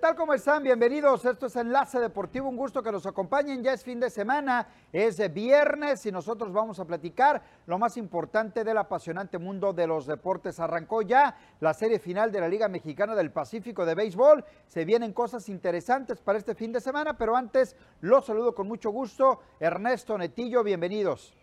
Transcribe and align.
¿Qué 0.00 0.06
tal? 0.06 0.16
¿Cómo 0.16 0.32
están? 0.32 0.62
Bienvenidos. 0.62 1.26
Esto 1.26 1.44
es 1.44 1.56
Enlace 1.56 2.00
Deportivo. 2.00 2.48
Un 2.48 2.56
gusto 2.56 2.82
que 2.82 2.90
nos 2.90 3.04
acompañen. 3.04 3.62
Ya 3.62 3.74
es 3.74 3.84
fin 3.84 4.00
de 4.00 4.08
semana, 4.08 4.66
es 4.94 5.18
viernes 5.34 6.06
y 6.06 6.10
nosotros 6.10 6.54
vamos 6.54 6.80
a 6.80 6.86
platicar 6.86 7.42
lo 7.66 7.78
más 7.78 7.98
importante 7.98 8.64
del 8.64 8.78
apasionante 8.78 9.36
mundo 9.36 9.74
de 9.74 9.86
los 9.86 10.06
deportes. 10.06 10.58
Arrancó 10.58 11.02
ya 11.02 11.36
la 11.60 11.74
serie 11.74 11.98
final 11.98 12.32
de 12.32 12.40
la 12.40 12.48
Liga 12.48 12.66
Mexicana 12.66 13.14
del 13.14 13.30
Pacífico 13.30 13.84
de 13.84 13.94
Béisbol. 13.94 14.42
Se 14.66 14.86
vienen 14.86 15.12
cosas 15.12 15.50
interesantes 15.50 16.18
para 16.22 16.38
este 16.38 16.54
fin 16.54 16.72
de 16.72 16.80
semana, 16.80 17.18
pero 17.18 17.36
antes 17.36 17.76
los 18.00 18.24
saludo 18.24 18.54
con 18.54 18.68
mucho 18.68 18.88
gusto. 18.88 19.40
Ernesto 19.60 20.16
Netillo, 20.16 20.64
bienvenidos. 20.64 21.36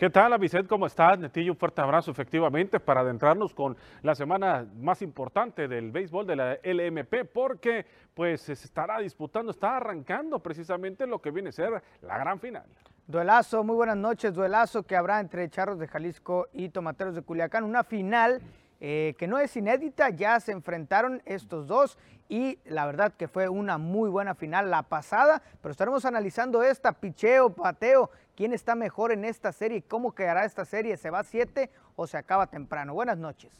¿Qué 0.00 0.08
tal, 0.08 0.38
Vicente? 0.38 0.66
¿Cómo 0.66 0.86
estás? 0.86 1.18
Netillo, 1.18 1.52
un 1.52 1.58
fuerte 1.58 1.82
abrazo 1.82 2.10
efectivamente 2.10 2.80
para 2.80 3.02
adentrarnos 3.02 3.52
con 3.52 3.76
la 4.00 4.14
semana 4.14 4.66
más 4.76 5.02
importante 5.02 5.68
del 5.68 5.92
béisbol 5.92 6.26
de 6.26 6.36
la 6.36 6.58
LMP, 6.64 7.26
porque 7.30 7.84
pues 8.14 8.40
se 8.40 8.54
estará 8.54 8.98
disputando, 9.00 9.50
está 9.50 9.76
arrancando 9.76 10.38
precisamente 10.38 11.06
lo 11.06 11.20
que 11.20 11.30
viene 11.30 11.50
a 11.50 11.52
ser 11.52 11.82
la 12.00 12.16
gran 12.16 12.40
final. 12.40 12.64
Duelazo, 13.06 13.62
muy 13.62 13.76
buenas 13.76 13.98
noches, 13.98 14.32
duelazo 14.32 14.84
que 14.84 14.96
habrá 14.96 15.20
entre 15.20 15.50
Charros 15.50 15.78
de 15.78 15.86
Jalisco 15.86 16.48
y 16.54 16.70
Tomateros 16.70 17.14
de 17.14 17.20
Culiacán, 17.20 17.64
una 17.64 17.84
final 17.84 18.40
eh, 18.80 19.14
que 19.18 19.26
no 19.26 19.38
es 19.38 19.54
inédita, 19.54 20.08
ya 20.08 20.40
se 20.40 20.52
enfrentaron 20.52 21.20
estos 21.26 21.66
dos 21.66 21.98
y 22.30 22.58
la 22.64 22.86
verdad 22.86 23.12
que 23.12 23.28
fue 23.28 23.50
una 23.50 23.76
muy 23.76 24.08
buena 24.08 24.34
final 24.34 24.70
la 24.70 24.84
pasada, 24.84 25.42
pero 25.60 25.72
estaremos 25.72 26.06
analizando 26.06 26.62
esta, 26.62 26.92
picheo, 26.92 27.52
pateo, 27.52 28.10
quién 28.40 28.54
está 28.54 28.74
mejor 28.74 29.12
en 29.12 29.26
esta 29.26 29.52
serie, 29.52 29.82
cómo 29.82 30.14
quedará 30.14 30.46
esta 30.46 30.64
serie, 30.64 30.96
se 30.96 31.10
va 31.10 31.18
a 31.18 31.24
siete 31.24 31.70
o 31.94 32.06
se 32.06 32.16
acaba 32.16 32.46
temprano. 32.46 32.94
Buenas 32.94 33.18
noches. 33.18 33.52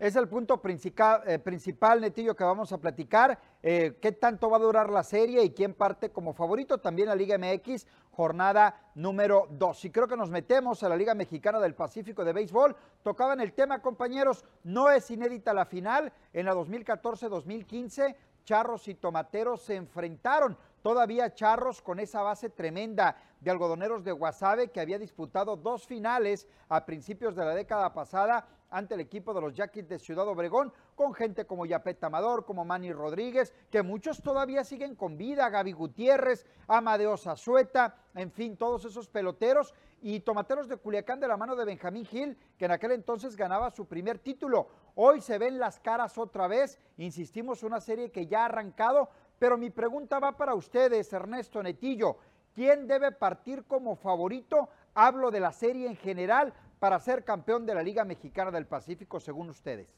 Es 0.00 0.16
el 0.16 0.26
punto 0.26 0.60
principal, 0.60 1.22
eh, 1.28 1.38
principal, 1.38 2.00
Netillo, 2.00 2.34
que 2.34 2.42
vamos 2.42 2.72
a 2.72 2.78
platicar. 2.78 3.38
Eh, 3.62 3.98
¿Qué 4.02 4.10
tanto 4.10 4.50
va 4.50 4.56
a 4.56 4.60
durar 4.60 4.90
la 4.90 5.04
serie 5.04 5.44
y 5.44 5.50
quién 5.50 5.74
parte 5.74 6.10
como 6.10 6.32
favorito? 6.32 6.78
También 6.78 7.06
la 7.06 7.14
Liga 7.14 7.38
MX, 7.38 7.86
jornada 8.10 8.90
número 8.96 9.46
2. 9.52 9.84
Y 9.84 9.90
creo 9.90 10.08
que 10.08 10.16
nos 10.16 10.28
metemos 10.28 10.82
a 10.82 10.88
la 10.88 10.96
Liga 10.96 11.14
Mexicana 11.14 11.60
del 11.60 11.76
Pacífico 11.76 12.24
de 12.24 12.32
Béisbol. 12.32 12.74
Tocaban 13.04 13.40
el 13.40 13.52
tema, 13.52 13.80
compañeros. 13.80 14.44
No 14.64 14.90
es 14.90 15.08
inédita 15.12 15.54
la 15.54 15.66
final. 15.66 16.12
En 16.32 16.46
la 16.46 16.54
2014-2015, 16.54 18.16
Charros 18.42 18.88
y 18.88 18.94
Tomateros 18.96 19.62
se 19.62 19.76
enfrentaron. 19.76 20.58
Todavía 20.82 21.34
Charros 21.34 21.82
con 21.82 22.00
esa 22.00 22.22
base 22.22 22.48
tremenda 22.48 23.16
de 23.40 23.50
algodoneros 23.50 24.02
de 24.02 24.12
Guasave 24.12 24.68
que 24.68 24.80
había 24.80 24.98
disputado 24.98 25.56
dos 25.56 25.86
finales 25.86 26.48
a 26.68 26.86
principios 26.86 27.36
de 27.36 27.44
la 27.44 27.54
década 27.54 27.92
pasada 27.92 28.46
ante 28.70 28.94
el 28.94 29.00
equipo 29.00 29.34
de 29.34 29.40
los 29.40 29.54
Yaquis 29.54 29.88
de 29.88 29.98
Ciudad 29.98 30.28
Obregón, 30.28 30.72
con 30.94 31.12
gente 31.12 31.44
como 31.44 31.66
Yapet 31.66 32.02
Amador, 32.04 32.44
como 32.44 32.64
Manny 32.64 32.92
Rodríguez, 32.92 33.52
que 33.70 33.82
muchos 33.82 34.22
todavía 34.22 34.64
siguen 34.64 34.94
con 34.94 35.18
vida, 35.18 35.48
Gaby 35.50 35.72
Gutiérrez, 35.72 36.46
Amadeo 36.68 37.16
Zazueta, 37.16 37.96
en 38.14 38.30
fin, 38.30 38.56
todos 38.56 38.84
esos 38.84 39.08
peloteros 39.08 39.74
y 40.02 40.20
tomateros 40.20 40.68
de 40.68 40.76
Culiacán 40.76 41.20
de 41.20 41.28
la 41.28 41.36
mano 41.36 41.56
de 41.56 41.64
Benjamín 41.64 42.06
Gil, 42.06 42.38
que 42.56 42.66
en 42.66 42.70
aquel 42.70 42.92
entonces 42.92 43.36
ganaba 43.36 43.70
su 43.70 43.86
primer 43.86 44.18
título. 44.18 44.68
Hoy 44.94 45.20
se 45.20 45.38
ven 45.38 45.58
las 45.58 45.80
caras 45.80 46.16
otra 46.16 46.46
vez, 46.46 46.78
insistimos, 46.96 47.62
una 47.62 47.80
serie 47.80 48.10
que 48.10 48.26
ya 48.26 48.42
ha 48.42 48.46
arrancado, 48.46 49.10
pero 49.40 49.56
mi 49.56 49.70
pregunta 49.70 50.20
va 50.20 50.36
para 50.36 50.54
ustedes, 50.54 51.10
Ernesto 51.14 51.62
Netillo. 51.62 52.18
¿Quién 52.54 52.86
debe 52.86 53.10
partir 53.10 53.64
como 53.64 53.96
favorito? 53.96 54.68
Hablo 54.94 55.30
de 55.30 55.40
la 55.40 55.50
serie 55.50 55.86
en 55.86 55.96
general 55.96 56.52
para 56.78 57.00
ser 57.00 57.24
campeón 57.24 57.64
de 57.64 57.74
la 57.74 57.82
Liga 57.82 58.04
Mexicana 58.04 58.50
del 58.50 58.66
Pacífico, 58.66 59.18
según 59.18 59.48
ustedes. 59.48 59.88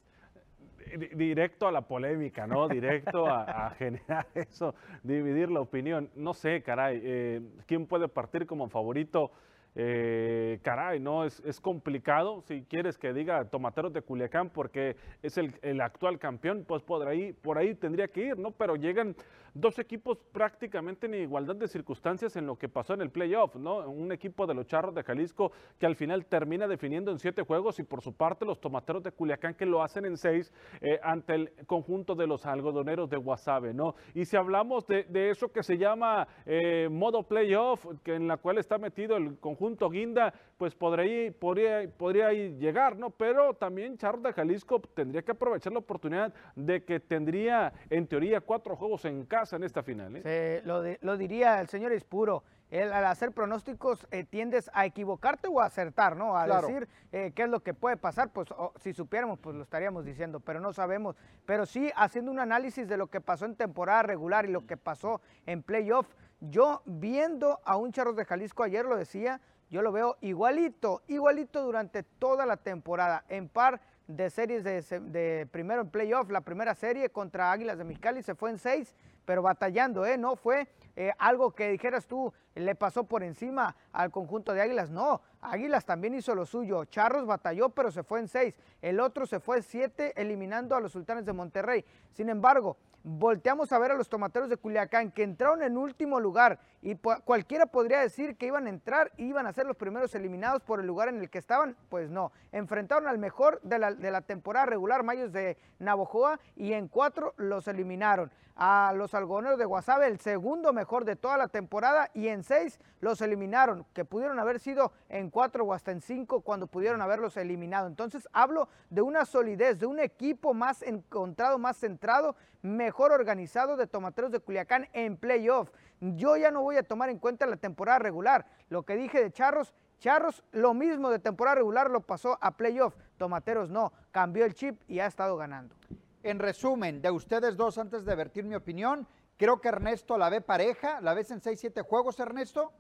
Directo 1.17 1.67
a 1.67 1.73
la 1.73 1.81
polémica, 1.81 2.47
¿no? 2.47 2.69
Directo 2.69 3.27
a, 3.27 3.71
generar 3.79 4.29
eso, 4.33 4.77
dividir 5.03 5.51
la 5.51 5.61
opinión. 5.61 6.09
No 6.15 6.35
sé, 6.35 6.63
caray, 6.63 7.01
eh, 7.03 7.41
¿quién 7.67 7.87
puede 7.87 8.07
partir 8.07 8.47
como 8.47 8.69
favorito? 8.69 9.33
Eh, 9.75 10.59
caray, 10.63 11.01
¿no? 11.01 11.25
Es, 11.25 11.41
es, 11.47 11.59
complicado. 11.61 12.43
Si 12.43 12.63
quieres 12.65 12.99
que 12.99 13.15
diga 13.15 13.45
Tomateros 13.47 13.93
de 13.93 14.03
Culiacán 14.03 14.51
porque 14.51 14.97
es 15.23 15.39
el, 15.39 15.55
el, 15.63 15.81
actual 15.81 16.19
campeón, 16.19 16.65
pues 16.69 16.83
por 16.83 17.09
ahí, 17.09 17.33
por 17.33 17.57
ahí 17.57 17.75
tendría 17.75 18.09
que 18.09 18.27
ir, 18.27 18.39
¿no? 18.39 18.51
Pero 18.51 18.77
llegan 18.77 19.17
dos 19.55 19.79
equipos 19.79 20.19
prácticamente 20.33 21.07
en 21.07 21.15
igualdad 21.15 21.57
de 21.57 21.69
circunstancias 21.69 22.37
en 22.37 22.47
lo 22.47 22.57
que 22.57 22.69
pasó 22.69 22.95
en 22.95 23.01
el 23.01 23.11
playoff, 23.11 23.57
¿no? 23.57 23.79
Un 23.89 24.13
equipo 24.13 24.47
de 24.47 24.55
los 24.55 24.67
Charros 24.67 24.95
de 24.95 25.03
Jalisco 25.03 25.53
que 25.79 25.87
al 25.87 25.97
final 25.97 26.27
termina 26.27 26.67
definiendo 26.69 27.11
en 27.11 27.19
siete 27.19 27.43
juegos 27.43 27.79
y 27.79 27.83
por 27.83 28.03
su 28.03 28.15
parte 28.15 28.45
los 28.45 28.61
Tomateros 28.61 29.03
de 29.03 29.13
Culiacán 29.13 29.55
que 29.55 29.67
lo 29.67 29.83
hacen 29.83 30.05
en 30.05 30.17
seis 30.17 30.53
eh, 30.81 30.99
ante 31.03 31.35
el 31.35 31.53
conjunto 31.67 32.15
de 32.15 32.27
los 32.27 32.45
algodoneros 32.45 33.09
de 33.09 33.17
Guasave, 33.17 33.73
¿no? 33.73 33.95
Y 34.15 34.27
si 34.27 34.37
hablamos 34.37 34.87
de, 34.87 35.05
de 35.05 35.31
eso 35.31 35.51
que 35.51 35.63
se 35.63 35.79
llama 35.79 36.29
eh, 36.45 36.89
modo 36.91 37.23
playoff, 37.23 37.87
que 38.03 38.15
en 38.15 38.29
la 38.29 38.37
cual 38.37 38.59
está 38.59 38.77
metido 38.79 39.17
el 39.17 39.39
conjunto 39.39 39.62
Guinda, 39.91 40.33
pues 40.57 40.75
podría, 40.75 41.33
podría, 41.33 41.89
podría 41.97 42.33
llegar, 42.33 42.97
¿no? 42.97 43.11
Pero 43.11 43.55
también 43.55 43.97
Charros 43.97 44.23
de 44.23 44.33
Jalisco 44.33 44.81
tendría 44.81 45.23
que 45.23 45.33
aprovechar 45.33 45.73
la 45.73 45.79
oportunidad 45.79 46.33
de 46.57 46.85
que 46.85 47.01
tendría 47.01 47.73
en 47.91 48.07
teoría 48.07 48.41
cuatro 48.41 48.77
juegos 48.77 49.05
en 49.05 49.25
casa 49.25 49.57
en 49.57 49.65
esta 49.65 49.83
final. 49.83 50.21
¿eh? 50.25 50.63
lo, 50.65 51.17
diría 51.17 51.61
el 51.61 51.69
señor 51.69 51.93
Espuro. 51.93 52.43
al 52.71 53.05
hacer 53.05 53.33
pronósticos 53.33 54.07
eh, 54.11 54.25
tiendes 54.25 54.71
a 54.75 54.87
equivocarte 54.87 55.49
o 55.49 55.61
a 55.61 55.67
acertar, 55.67 56.17
¿no? 56.17 56.37
A 56.37 56.47
decir 56.47 56.89
eh, 57.13 57.33
qué 57.35 57.43
es 57.43 57.49
lo 57.49 57.61
que 57.61 57.75
puede 57.75 57.97
pasar, 57.97 58.33
pues 58.33 58.49
si 58.81 58.93
supiéramos, 58.93 59.39
pues 59.39 59.57
lo 59.57 59.63
estaríamos 59.63 60.05
diciendo, 60.05 60.41
pero 60.41 60.61
no 60.61 60.73
sabemos. 60.73 61.17
Pero 61.47 61.67
sí, 61.67 61.91
haciendo 61.97 62.31
un 62.31 62.41
análisis 62.41 62.89
de 62.89 62.97
lo 62.97 63.09
que 63.09 63.21
pasó 63.21 63.47
en 63.47 63.57
temporada 63.57 64.03
regular 64.03 64.45
y 64.47 64.53
lo 64.53 64.67
que 64.67 64.77
pasó 64.77 65.21
en 65.47 65.63
playoff, 65.63 66.07
yo 66.41 66.83
viendo 66.85 67.61
a 67.65 67.77
un 67.77 67.93
Charros 67.93 68.17
de 68.17 68.25
Jalisco 68.25 68.65
ayer 68.65 68.85
lo 68.85 68.97
decía, 68.97 69.41
yo 69.73 69.81
lo 69.81 69.91
veo 69.91 70.19
igualito, 70.21 71.01
igualito 71.09 71.63
durante 71.63 72.03
toda 72.03 72.45
la 72.45 72.59
temporada, 72.59 73.25
en 73.31 73.49
par 73.49 73.81
de 74.07 74.29
series 74.29 74.63
de, 74.65 75.49
primero 75.51 75.81
en 75.81 75.89
playoff, 75.89 76.29
la 76.29 76.43
primera 76.43 76.75
serie 76.75 77.09
contra 77.09 77.51
Águilas 77.51 77.79
de 77.79 77.85
Mexicali 77.85 78.23
se 78.23 78.35
fue 78.35 78.51
en 78.51 78.59
seis, 78.59 78.95
pero 79.25 79.41
batallando, 79.41 80.05
¿eh? 80.05 80.19
No 80.19 80.37
fue 80.37 80.69
eh, 80.95 81.13
algo 81.19 81.53
que 81.53 81.71
dijeras 81.71 82.07
tú, 82.07 82.35
le 82.55 82.75
pasó 82.75 83.05
por 83.05 83.23
encima 83.23 83.75
al 83.93 84.11
conjunto 84.11 84.53
de 84.53 84.61
Águilas, 84.61 84.91
no, 84.91 85.23
Águilas 85.41 85.87
también 85.87 86.15
hizo 86.15 86.35
lo 86.35 86.45
suyo, 86.45 86.85
Charros 86.85 87.25
batalló, 87.25 87.71
pero 87.71 87.91
se 87.91 88.03
fue 88.03 88.21
en 88.21 88.29
seis, 88.29 88.55
el 88.83 89.01
otro 89.01 89.25
se 89.25 89.41
fue 89.41 89.57
en 89.57 89.63
siete, 89.63 90.13
eliminando 90.21 90.77
a 90.77 90.81
los 90.81 90.93
Sultanes 90.93 91.25
de 91.25 91.33
Monterrey. 91.33 91.83
Sin 92.11 92.29
embargo, 92.29 92.77
volteamos 93.05 93.73
a 93.73 93.79
ver 93.79 93.91
a 93.91 93.97
los 93.97 94.09
tomateros 94.09 94.49
de 94.49 94.57
Culiacán 94.57 95.11
que 95.11 95.23
entraron 95.23 95.63
en 95.63 95.77
último 95.77 96.21
lugar 96.21 96.61
y 96.83 96.97
cualquiera 96.97 97.67
podría 97.67 98.01
decir 98.01 98.37
que 98.37 98.47
iban 98.47 98.67
a 98.67 98.71
entrar 98.71 99.13
y 99.17 99.27
iban 99.27 99.47
a 99.47 99.53
ser 99.53 99.67
los 99.67 99.77
primeros 99.77 100.15
eliminados 100.15 100.63
por 100.63 100.81
el 100.81 100.87
lugar 100.87 101.09
en 101.09 101.19
el 101.21 101.31
que 101.31 101.39
estaban, 101.39 101.77
pues 101.89 102.11
no, 102.11 102.33
enfrentaron 102.51 103.09
al 103.09 103.19
mejor 103.19 103.61
de 103.63 103.79
la, 103.79 103.93
de 103.93 104.11
la 104.11 104.21
temporada 104.23 104.67
regular, 104.67 105.03
Mayos 105.03 105.33
de 105.33 105.57
Navojoa, 105.79 106.41
y 106.57 106.73
en 106.73 106.89
cuatro 106.89 107.35
los 107.37 107.69
eliminaron. 107.69 108.31
A 108.55 108.93
los 108.95 109.15
algodoneros 109.15 109.59
de 109.59 109.65
Guasave, 109.65 110.07
el 110.07 110.21
segundo 110.21 110.75
mejor 110.75 111.07
de 111.07 111.17
toda 111.17 111.39
la 111.39 111.49
temporada, 111.49 112.11
y 112.13 112.29
en 112.29 112.43
seis 112.43 112.79
los 113.01 113.23
eliminaron, 113.23 113.87
que 113.95 114.05
pudieron 114.05 114.39
haber 114.39 114.61
sido 114.61 114.93
en 115.09 115.31
cuatro 115.31 115.65
o 115.65 115.73
hasta 115.73 115.91
en 115.91 116.03
cinco 116.03 116.43
cuando 116.43 116.67
pudieron 116.67 117.01
haberlos 117.01 117.37
eliminado. 117.39 117.87
Entonces 117.87 118.29
hablo 118.33 118.69
de 118.91 119.01
una 119.01 119.25
solidez, 119.25 119.79
de 119.79 119.87
un 119.87 120.01
equipo 120.01 120.53
más 120.53 120.83
encontrado, 120.83 121.59
más 121.59 121.79
centrado, 121.79 122.37
mejor 122.63 123.13
organizado 123.13 123.77
de 123.77 123.87
Tomateros 123.87 124.31
de 124.31 124.41
Culiacán 124.41 124.89
en 124.93 125.17
playoff. 125.17 125.71
Yo 126.01 126.37
ya 126.37 126.51
no 126.51 126.63
voy 126.63 126.77
a 126.77 126.83
tomar 126.83 127.11
en 127.11 127.19
cuenta 127.19 127.47
la 127.47 127.57
temporada 127.57 127.99
regular. 127.99 128.47
Lo 128.69 128.85
que 128.85 128.97
dije 128.97 129.21
de 129.21 129.31
Charros, 129.31 129.75
Charros 129.99 130.43
lo 130.53 130.75
mismo 130.75 131.11
de 131.11 131.19
temporada 131.19 131.57
regular 131.57 131.91
lo 131.91 132.01
pasó 132.01 132.39
a 132.41 132.57
playoff. 132.57 132.97
Tomateros 133.19 133.71
no, 133.71 133.93
cambió 134.11 134.45
el 134.45 134.55
chip 134.55 134.81
y 134.89 135.01
ha 135.01 135.07
estado 135.07 135.37
ganando. 135.37 135.77
En 136.23 136.39
resumen, 136.39 137.03
de 137.03 137.11
ustedes 137.11 137.57
dos, 137.57 137.79
antes 137.79 138.05
de 138.05 138.15
vertir 138.15 138.45
mi 138.45 138.55
opinión, 138.55 139.07
creo 139.37 139.61
que 139.61 139.69
Ernesto 139.69 140.17
la 140.17 140.29
ve 140.29 140.41
pareja. 140.41 141.01
¿La 141.01 141.15
ves 141.15 141.31
en 141.31 141.41
6-7 141.41 141.83
juegos, 141.85 142.19
Ernesto? 142.21 142.73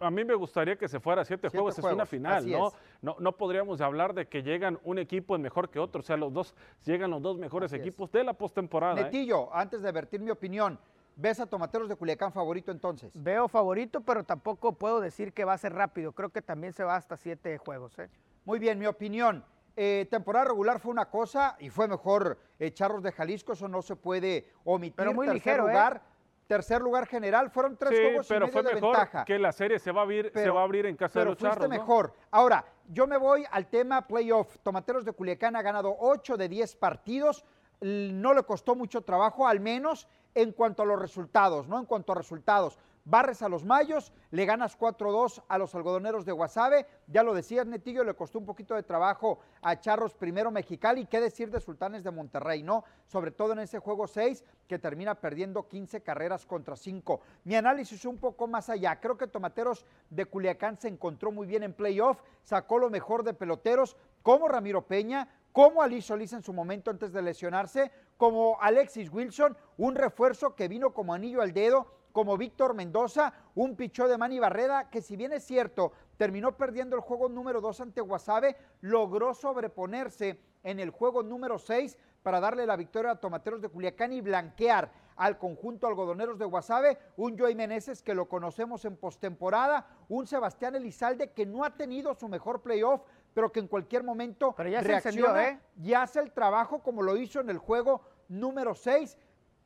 A 0.00 0.10
mí 0.10 0.24
me 0.24 0.34
gustaría 0.34 0.76
que 0.76 0.88
se 0.88 0.98
fuera 0.98 1.22
a 1.22 1.24
siete, 1.24 1.48
juegos, 1.48 1.78
es 1.78 1.84
una 1.84 2.04
final, 2.04 2.50
¿no? 2.50 2.72
¿no? 3.00 3.16
¿no? 3.20 3.32
podríamos 3.36 3.80
hablar 3.80 4.12
de 4.12 4.26
que 4.26 4.42
llegan 4.42 4.78
un 4.82 4.98
equipo 4.98 5.36
es 5.36 5.40
mejor 5.40 5.70
que 5.70 5.78
otro, 5.78 6.00
o 6.00 6.02
sea, 6.02 6.16
los 6.16 6.32
dos, 6.32 6.54
llegan 6.84 7.10
los 7.10 7.22
dos 7.22 7.38
mejores 7.38 7.72
equipos 7.72 8.10
de 8.10 8.24
la 8.24 8.32
postemporada. 8.32 9.00
¿eh? 9.00 9.04
Netillo, 9.04 9.54
antes 9.54 9.80
de 9.82 9.92
vertir 9.92 10.20
mi 10.20 10.30
opinión, 10.30 10.80
¿ves 11.14 11.38
a 11.38 11.46
Tomateros 11.46 11.88
de 11.88 11.94
Culiacán 11.94 12.32
favorito 12.32 12.72
entonces? 12.72 13.12
Veo 13.14 13.46
favorito, 13.46 14.00
pero 14.00 14.24
tampoco 14.24 14.72
puedo 14.72 15.00
decir 15.00 15.32
que 15.32 15.44
va 15.44 15.52
a 15.52 15.58
ser 15.58 15.74
rápido, 15.74 16.12
creo 16.12 16.30
que 16.30 16.42
también 16.42 16.72
se 16.72 16.82
va 16.82 16.96
hasta 16.96 17.16
siete 17.16 17.56
juegos. 17.58 17.96
¿eh? 18.00 18.10
Muy 18.44 18.58
bien, 18.58 18.78
mi 18.78 18.86
opinión. 18.86 19.44
Eh, 19.76 20.08
temporada 20.10 20.46
regular 20.46 20.80
fue 20.80 20.90
una 20.90 21.04
cosa 21.04 21.56
y 21.60 21.70
fue 21.70 21.86
mejor 21.86 22.36
Charros 22.72 23.00
de 23.00 23.12
Jalisco, 23.12 23.52
eso 23.52 23.68
no 23.68 23.80
se 23.80 23.94
puede 23.94 24.50
omitir. 24.64 24.96
Pero 24.96 25.14
muy 25.14 25.28
ligero, 25.28 25.68
lugar, 25.68 26.02
tercer 26.48 26.80
lugar 26.80 27.06
general, 27.06 27.50
fueron 27.50 27.76
tres 27.76 28.00
juegos 28.00 28.26
pero 28.26 28.48
y 28.48 28.50
fue 28.50 28.62
de 28.62 28.74
mejor 28.74 28.96
ventaja. 28.96 29.24
que 29.24 29.38
la 29.38 29.52
serie 29.52 29.78
se 29.78 29.92
va 29.92 30.00
a 30.00 30.04
abrir, 30.04 30.32
se 30.34 30.50
va 30.50 30.62
a 30.62 30.64
abrir 30.64 30.86
en 30.86 30.96
casa 30.96 31.20
de 31.20 31.26
los 31.26 31.38
fuiste 31.38 31.54
charros. 31.54 31.68
¿no? 31.68 31.74
mejor. 31.76 32.14
Ahora, 32.30 32.64
yo 32.88 33.06
me 33.06 33.18
voy 33.18 33.44
al 33.50 33.66
tema 33.68 34.06
playoff. 34.06 34.56
Tomateros 34.62 35.04
de 35.04 35.12
Culiacán 35.12 35.54
ha 35.54 35.62
ganado 35.62 35.94
8 36.00 36.36
de 36.36 36.48
10 36.48 36.74
partidos. 36.76 37.44
no 37.80 38.34
le 38.34 38.42
costó 38.42 38.74
mucho 38.74 39.02
trabajo, 39.02 39.46
al 39.46 39.60
menos 39.60 40.08
en 40.34 40.52
cuanto 40.52 40.82
a 40.82 40.86
los 40.86 40.98
resultados, 40.98 41.68
¿no? 41.68 41.78
En 41.78 41.84
cuanto 41.84 42.12
a 42.12 42.14
resultados. 42.16 42.78
Barres 43.08 43.40
a 43.40 43.48
los 43.48 43.64
Mayos, 43.64 44.12
le 44.32 44.44
ganas 44.44 44.78
4-2 44.78 45.42
a 45.48 45.56
los 45.56 45.74
algodoneros 45.74 46.26
de 46.26 46.32
Guasave. 46.32 46.86
Ya 47.06 47.22
lo 47.22 47.32
decías, 47.32 47.66
Netillo, 47.66 48.04
le 48.04 48.12
costó 48.12 48.38
un 48.38 48.44
poquito 48.44 48.74
de 48.74 48.82
trabajo 48.82 49.38
a 49.62 49.80
Charros 49.80 50.12
primero 50.12 50.50
Mexicali. 50.50 51.06
¿Qué 51.06 51.18
decir 51.18 51.50
de 51.50 51.58
Sultanes 51.58 52.04
de 52.04 52.10
Monterrey, 52.10 52.62
no? 52.62 52.84
Sobre 53.06 53.30
todo 53.30 53.54
en 53.54 53.60
ese 53.60 53.78
juego 53.78 54.06
6 54.06 54.44
que 54.66 54.78
termina 54.78 55.14
perdiendo 55.14 55.66
15 55.66 56.02
carreras 56.02 56.44
contra 56.44 56.76
5. 56.76 57.22
Mi 57.44 57.56
análisis 57.56 58.04
un 58.04 58.18
poco 58.18 58.46
más 58.46 58.68
allá. 58.68 59.00
Creo 59.00 59.16
que 59.16 59.26
Tomateros 59.26 59.86
de 60.10 60.26
Culiacán 60.26 60.78
se 60.78 60.88
encontró 60.88 61.32
muy 61.32 61.46
bien 61.46 61.62
en 61.62 61.72
playoff, 61.72 62.20
sacó 62.42 62.78
lo 62.78 62.90
mejor 62.90 63.22
de 63.24 63.32
peloteros, 63.32 63.96
como 64.22 64.48
Ramiro 64.48 64.86
Peña, 64.86 65.28
como 65.52 65.80
Ali 65.80 66.02
Solís 66.02 66.34
en 66.34 66.42
su 66.42 66.52
momento 66.52 66.90
antes 66.90 67.14
de 67.14 67.22
lesionarse, 67.22 67.90
como 68.18 68.58
Alexis 68.60 69.10
Wilson, 69.10 69.56
un 69.78 69.94
refuerzo 69.94 70.54
que 70.54 70.68
vino 70.68 70.92
como 70.92 71.14
anillo 71.14 71.40
al 71.40 71.54
dedo, 71.54 71.97
como 72.18 72.36
Víctor 72.36 72.74
Mendoza, 72.74 73.32
un 73.54 73.76
pichó 73.76 74.08
de 74.08 74.18
Manny 74.18 74.40
Barreda, 74.40 74.90
que 74.90 75.00
si 75.00 75.14
bien 75.14 75.32
es 75.32 75.44
cierto, 75.44 75.92
terminó 76.16 76.56
perdiendo 76.56 76.96
el 76.96 77.00
juego 77.00 77.28
número 77.28 77.60
2 77.60 77.80
ante 77.80 78.00
Guasave, 78.00 78.56
logró 78.80 79.34
sobreponerse 79.34 80.40
en 80.64 80.80
el 80.80 80.90
juego 80.90 81.22
número 81.22 81.60
6 81.60 81.96
para 82.24 82.40
darle 82.40 82.66
la 82.66 82.74
victoria 82.74 83.12
a 83.12 83.20
Tomateros 83.20 83.62
de 83.62 83.68
Culiacán 83.68 84.12
y 84.12 84.20
blanquear 84.20 84.90
al 85.14 85.38
conjunto 85.38 85.86
algodoneros 85.86 86.40
de 86.40 86.44
Guasave, 86.44 86.98
un 87.16 87.38
Joey 87.38 87.54
Meneses 87.54 88.02
que 88.02 88.16
lo 88.16 88.28
conocemos 88.28 88.84
en 88.84 88.96
postemporada, 88.96 89.86
un 90.08 90.26
Sebastián 90.26 90.74
Elizalde 90.74 91.30
que 91.30 91.46
no 91.46 91.62
ha 91.62 91.76
tenido 91.76 92.16
su 92.16 92.26
mejor 92.26 92.62
playoff, 92.62 93.02
pero 93.32 93.52
que 93.52 93.60
en 93.60 93.68
cualquier 93.68 94.02
momento 94.02 94.56
ya 94.58 94.80
reacciona 94.80 95.50
¿eh? 95.50 95.60
y 95.80 95.94
hace 95.94 96.18
el 96.18 96.32
trabajo 96.32 96.82
como 96.82 97.00
lo 97.00 97.16
hizo 97.16 97.38
en 97.38 97.50
el 97.50 97.58
juego 97.58 98.02
número 98.28 98.74
6. 98.74 99.16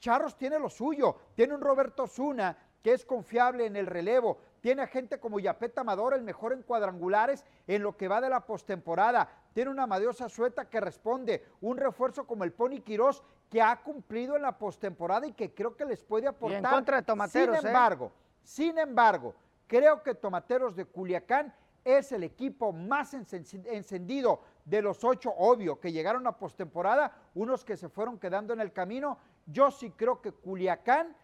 Charros 0.03 0.37
tiene 0.37 0.59
lo 0.59 0.69
suyo, 0.69 1.17
tiene 1.37 1.55
un 1.55 1.61
Roberto 1.61 2.09
Zuna 2.09 2.59
que 2.83 2.93
es 2.93 3.07
confiable 3.07 3.67
en 3.67 3.77
el 3.77 3.87
relevo, 3.87 4.39
tiene 4.61 4.83
a 4.83 4.89
gente 4.89 5.21
como 5.21 5.39
Yapeta 5.39 5.83
Amador, 5.83 6.15
el 6.15 6.23
mejor 6.23 6.53
en 6.53 6.65
cuadrangulares 6.65 7.45
en 7.69 7.85
lo 7.85 7.97
que 7.97 8.09
va 8.09 8.21
de 8.21 8.29
la 8.29 8.45
postemporada, 8.45 9.29
tiene 9.53 9.71
una 9.71 9.85
Amadiosa 9.85 10.29
Sueta 10.29 10.69
que 10.69 10.81
responde, 10.81 11.47
un 11.61 11.77
refuerzo 11.77 12.27
como 12.27 12.43
el 12.43 12.53
Pony 12.53 12.81
Quirós 12.85 13.23
que 13.49 13.63
ha 13.63 13.81
cumplido 13.81 14.35
en 14.35 14.43
la 14.43 14.59
postemporada 14.59 15.25
y 15.29 15.35
que 15.35 15.55
creo 15.55 15.77
que 15.77 15.85
les 15.85 16.03
puede 16.03 16.27
aportar. 16.27 16.65
en 16.65 16.71
contra 16.71 16.97
de 16.97 17.03
Tomateros, 17.05 17.59
sin 17.59 17.65
¿eh? 17.65 17.69
embargo, 17.69 18.13
sin 18.43 18.79
embargo, 18.79 19.37
creo 19.69 20.03
que 20.03 20.17
Tomateros 20.17 20.75
de 20.75 20.85
Culiacán 20.85 21.55
es 21.85 22.13
el 22.13 22.25
equipo 22.25 22.73
más 22.73 23.15
encendido 23.15 24.41
de 24.65 24.83
los 24.83 25.03
ocho, 25.05 25.33
obvio, 25.37 25.81
que 25.81 25.93
llegaron 25.93 26.27
a 26.27 26.37
postemporada, 26.37 27.13
unos 27.35 27.65
que 27.65 27.77
se 27.77 27.89
fueron 27.89 28.19
quedando 28.19 28.53
en 28.53 28.61
el 28.61 28.73
camino. 28.73 29.19
Yo 29.47 29.71
sí 29.71 29.91
creo 29.91 30.21
que 30.21 30.33
Culiacán 30.33 31.17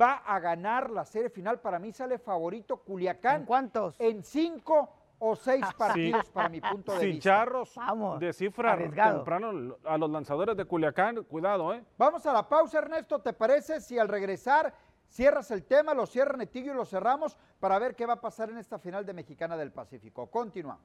va 0.00 0.14
a 0.14 0.40
ganar 0.40 0.90
la 0.90 1.04
serie 1.04 1.30
final. 1.30 1.60
Para 1.60 1.78
mí 1.78 1.92
sale 1.92 2.18
favorito 2.18 2.78
Culiacán. 2.78 3.42
¿En 3.42 3.46
cuántos? 3.46 3.96
En 3.98 4.22
cinco 4.22 4.90
o 5.18 5.34
seis 5.36 5.64
partidos 5.78 6.28
para 6.30 6.48
mi 6.48 6.60
punto 6.60 6.94
de 6.94 7.06
vista. 7.06 7.22
Charros 7.22 7.74
Vamos, 7.76 8.20
descifra 8.20 8.76
temprano 8.76 9.76
a 9.84 9.96
los 9.96 10.10
lanzadores 10.10 10.56
de 10.56 10.64
Culiacán, 10.64 11.24
cuidado, 11.24 11.72
¿eh? 11.72 11.82
Vamos 11.96 12.26
a 12.26 12.32
la 12.32 12.48
pausa, 12.48 12.78
Ernesto, 12.78 13.20
¿te 13.20 13.32
parece 13.32 13.80
si 13.80 13.98
al 13.98 14.08
regresar 14.08 14.74
Cierras 15.08 15.50
el 15.50 15.64
tema, 15.64 15.94
lo 15.94 16.06
cierra 16.06 16.36
Netillo 16.36 16.72
y 16.72 16.76
lo 16.76 16.84
cerramos 16.84 17.36
para 17.60 17.78
ver 17.78 17.94
qué 17.94 18.06
va 18.06 18.14
a 18.14 18.20
pasar 18.20 18.50
en 18.50 18.58
esta 18.58 18.78
final 18.78 19.06
de 19.06 19.12
Mexicana 19.12 19.56
del 19.56 19.72
Pacífico. 19.72 20.26
Continuamos. 20.30 20.84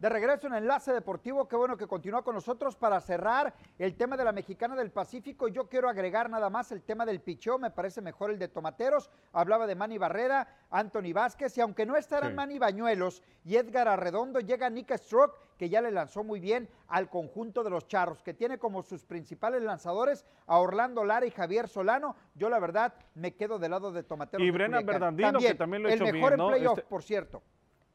De 0.00 0.08
regreso 0.08 0.46
en 0.46 0.54
Enlace 0.54 0.94
Deportivo, 0.94 1.46
qué 1.46 1.56
bueno 1.56 1.76
que 1.76 1.86
continúa 1.86 2.22
con 2.22 2.34
nosotros 2.34 2.74
para 2.74 2.98
cerrar 3.02 3.52
el 3.78 3.94
tema 3.96 4.16
de 4.16 4.24
la 4.24 4.32
Mexicana 4.32 4.74
del 4.74 4.90
Pacífico. 4.90 5.46
Yo 5.48 5.68
quiero 5.68 5.90
agregar 5.90 6.30
nada 6.30 6.48
más 6.48 6.72
el 6.72 6.80
tema 6.80 7.04
del 7.04 7.20
pichó, 7.20 7.58
me 7.58 7.70
parece 7.70 8.00
mejor 8.00 8.30
el 8.30 8.38
de 8.38 8.48
Tomateros. 8.48 9.10
Hablaba 9.34 9.66
de 9.66 9.74
Manny 9.74 9.98
Barrera, 9.98 10.48
Anthony 10.70 11.12
Vázquez, 11.12 11.58
y 11.58 11.60
aunque 11.60 11.84
no 11.84 11.96
estarán 11.96 12.34
Manny 12.34 12.58
Bañuelos 12.58 13.22
y 13.44 13.56
Edgar 13.56 13.88
Arredondo, 13.88 14.40
llega 14.40 14.70
Nick 14.70 14.96
Stroke, 14.96 15.38
que 15.58 15.68
ya 15.68 15.82
le 15.82 15.90
lanzó 15.90 16.24
muy 16.24 16.40
bien 16.40 16.70
al 16.88 17.10
conjunto 17.10 17.62
de 17.62 17.68
los 17.68 17.86
Charros, 17.86 18.22
que 18.22 18.32
tiene 18.32 18.56
como 18.58 18.82
sus 18.82 19.04
principales 19.04 19.60
lanzadores 19.62 20.24
a 20.46 20.60
Orlando 20.60 21.04
Lara 21.04 21.26
y 21.26 21.30
Javier 21.30 21.68
Solano. 21.68 22.16
Yo 22.34 22.48
la 22.48 22.58
verdad 22.58 22.94
me 23.16 23.34
quedo 23.34 23.58
del 23.58 23.72
lado 23.72 23.92
de 23.92 24.02
Tomateros. 24.02 24.46
Y 24.46 24.50
Brennan 24.50 24.86
Bernardino, 24.86 25.38
que 25.40 25.54
también 25.54 25.82
lo 25.82 25.90
ha 25.90 25.92
El 25.92 26.00
mejor 26.00 26.32
en 26.32 26.46
playoff, 26.46 26.78
este 26.78 26.88
por 26.88 27.02
cierto. 27.02 27.42